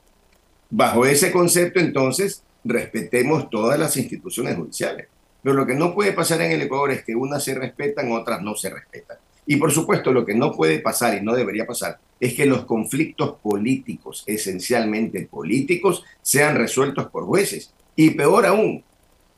Bajo 0.69 1.05
ese 1.05 1.29
concepto, 1.29 1.81
entonces, 1.81 2.41
respetemos 2.63 3.49
todas 3.49 3.77
las 3.77 3.97
instituciones 3.97 4.55
judiciales. 4.55 5.07
Pero 5.43 5.53
lo 5.53 5.65
que 5.65 5.75
no 5.75 5.93
puede 5.93 6.13
pasar 6.13 6.39
en 6.43 6.53
el 6.53 6.61
Ecuador 6.61 6.91
es 6.91 7.03
que 7.03 7.13
unas 7.13 7.43
se 7.43 7.55
respetan, 7.55 8.09
otras 8.13 8.41
no 8.41 8.55
se 8.55 8.69
respetan. 8.69 9.17
Y 9.51 9.55
por 9.55 9.71
supuesto, 9.71 10.13
lo 10.13 10.23
que 10.23 10.35
no 10.35 10.51
puede 10.51 10.77
pasar 10.77 11.17
y 11.17 11.21
no 11.21 11.33
debería 11.33 11.65
pasar 11.65 11.97
es 12.19 12.35
que 12.35 12.45
los 12.45 12.65
conflictos 12.65 13.37
políticos, 13.41 14.23
esencialmente 14.27 15.25
políticos, 15.25 16.03
sean 16.21 16.55
resueltos 16.55 17.07
por 17.07 17.25
jueces. 17.25 17.73
Y 17.95 18.11
peor 18.11 18.45
aún, 18.45 18.83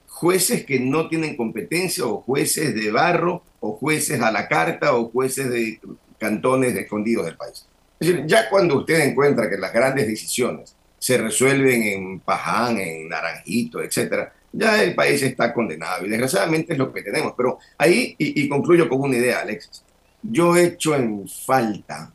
jueces 0.07 0.65
que 0.65 0.81
no 0.81 1.07
tienen 1.07 1.37
competencia 1.37 2.05
o 2.05 2.23
jueces 2.23 2.75
de 2.75 2.91
barro 2.91 3.41
o 3.61 3.77
jueces 3.77 4.21
a 4.21 4.33
la 4.33 4.49
carta 4.49 4.97
o 4.97 5.09
jueces 5.09 5.49
de 5.49 5.79
cantones 6.17 6.75
escondidos 6.75 7.25
del 7.27 7.37
país. 7.37 7.65
Es 7.97 8.09
decir, 8.09 8.25
ya 8.27 8.49
cuando 8.49 8.79
usted 8.79 8.99
encuentra 8.99 9.49
que 9.49 9.55
las 9.55 9.71
grandes 9.71 10.07
decisiones 10.07 10.75
se 10.99 11.19
resuelven 11.19 11.83
en 11.83 12.19
Paján, 12.19 12.77
en 12.79 13.07
Naranjito, 13.07 13.81
etcétera, 13.81 14.33
ya 14.51 14.83
el 14.83 14.93
país 14.93 15.23
está 15.23 15.53
condenado 15.53 16.05
y 16.05 16.09
desgraciadamente 16.09 16.73
es 16.73 16.79
lo 16.79 16.91
que 16.91 17.01
tenemos. 17.01 17.33
Pero 17.37 17.59
ahí, 17.77 18.13
y, 18.17 18.41
y 18.43 18.49
concluyo 18.49 18.89
con 18.89 18.99
una 18.99 19.15
idea, 19.15 19.39
Alexis, 19.39 19.85
yo 20.23 20.55
he 20.55 20.65
hecho 20.65 20.95
en 20.95 21.27
falta 21.27 22.11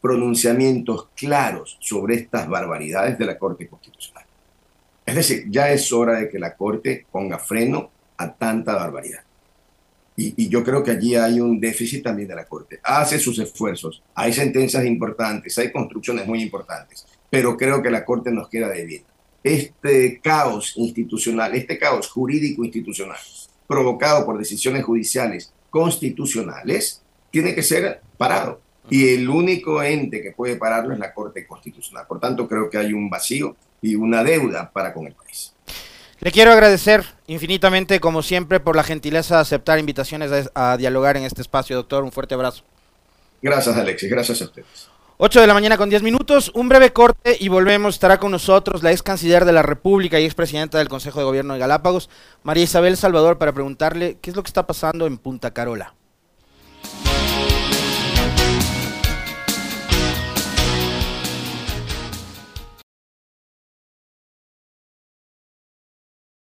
pronunciamientos 0.00 1.08
claros 1.14 1.76
sobre 1.80 2.16
estas 2.16 2.48
barbaridades 2.48 3.18
de 3.18 3.26
la 3.26 3.38
Corte 3.38 3.68
Constitucional. 3.68 4.24
Es 5.04 5.14
decir, 5.14 5.46
ya 5.48 5.70
es 5.70 5.92
hora 5.92 6.20
de 6.20 6.28
que 6.28 6.38
la 6.38 6.54
Corte 6.54 7.06
ponga 7.10 7.38
freno 7.38 7.90
a 8.16 8.32
tanta 8.32 8.74
barbaridad. 8.74 9.22
Y, 10.16 10.34
y, 10.36 10.48
yo 10.48 10.64
creo 10.64 10.82
que 10.82 10.90
allí 10.90 11.14
hay 11.14 11.38
un 11.38 11.60
déficit 11.60 12.02
también 12.02 12.28
de 12.28 12.34
la 12.34 12.44
Corte. 12.44 12.80
Hace 12.82 13.20
sus 13.20 13.38
esfuerzos, 13.38 14.02
hay 14.14 14.32
sentencias 14.32 14.84
importantes, 14.84 15.56
hay 15.58 15.70
construcciones 15.70 16.26
muy 16.26 16.42
importantes, 16.42 17.06
pero 17.30 17.56
creo 17.56 17.82
que 17.82 17.90
la 17.90 18.04
Corte 18.04 18.32
nos 18.32 18.48
queda 18.48 18.68
debiendo. 18.68 19.08
Este 19.44 20.20
caos 20.20 20.74
institucional, 20.76 21.54
este 21.54 21.78
caos 21.78 22.08
jurídico 22.08 22.64
institucional, 22.64 23.18
provocado 23.68 24.26
por 24.26 24.38
decisiones 24.38 24.84
judiciales 24.84 25.52
constitucionales, 25.70 27.02
tiene 27.30 27.54
que 27.54 27.62
ser 27.62 28.00
parado. 28.16 28.60
Y 28.90 29.14
el 29.14 29.28
único 29.28 29.82
ente 29.82 30.22
que 30.22 30.32
puede 30.32 30.56
pararlo 30.56 30.94
es 30.94 30.98
la 30.98 31.12
Corte 31.12 31.46
Constitucional. 31.46 32.06
Por 32.06 32.20
tanto, 32.20 32.48
creo 32.48 32.70
que 32.70 32.78
hay 32.78 32.92
un 32.92 33.10
vacío 33.10 33.54
y 33.82 33.94
una 33.94 34.24
deuda 34.24 34.70
para 34.70 34.94
con 34.94 35.06
el 35.06 35.14
país. 35.14 35.52
Le 36.20 36.32
quiero 36.32 36.50
agradecer 36.50 37.04
infinitamente, 37.26 38.00
como 38.00 38.22
siempre, 38.22 38.60
por 38.60 38.74
la 38.74 38.82
gentileza 38.82 39.36
de 39.36 39.42
aceptar 39.42 39.78
invitaciones 39.78 40.50
a, 40.54 40.72
a, 40.72 40.76
dialogar 40.76 41.16
en 41.16 41.24
este 41.24 41.42
espacio, 41.42 41.76
doctor. 41.76 42.02
Un 42.02 42.10
fuerte 42.10 42.34
abrazo. 42.34 42.64
Gracias, 43.40 43.76
Alexis. 43.76 44.10
Gracias 44.10 44.40
a 44.42 44.44
ustedes. 44.44 44.88
8 45.20 45.40
de 45.40 45.48
la 45.48 45.54
mañana 45.54 45.76
con 45.76 45.90
10 45.90 46.04
minutos, 46.04 46.52
un 46.54 46.68
breve 46.68 46.92
corte 46.92 47.36
y 47.40 47.48
volvemos. 47.48 47.96
Estará 47.96 48.20
con 48.20 48.30
nosotros 48.30 48.84
la 48.84 48.92
ex 48.92 49.02
canciller 49.02 49.44
de 49.44 49.52
la 49.52 49.62
República 49.62 50.20
y 50.20 50.24
ex 50.24 50.36
presidenta 50.36 50.78
del 50.78 50.88
Consejo 50.88 51.18
de 51.18 51.24
Gobierno 51.24 51.54
de 51.54 51.58
Galápagos, 51.58 52.08
María 52.44 52.62
Isabel 52.62 52.96
Salvador, 52.96 53.36
para 53.36 53.52
preguntarle 53.52 54.18
qué 54.22 54.30
es 54.30 54.36
lo 54.36 54.44
que 54.44 54.48
está 54.48 54.68
pasando 54.68 55.08
en 55.08 55.18
Punta 55.18 55.52
Carola. 55.52 55.97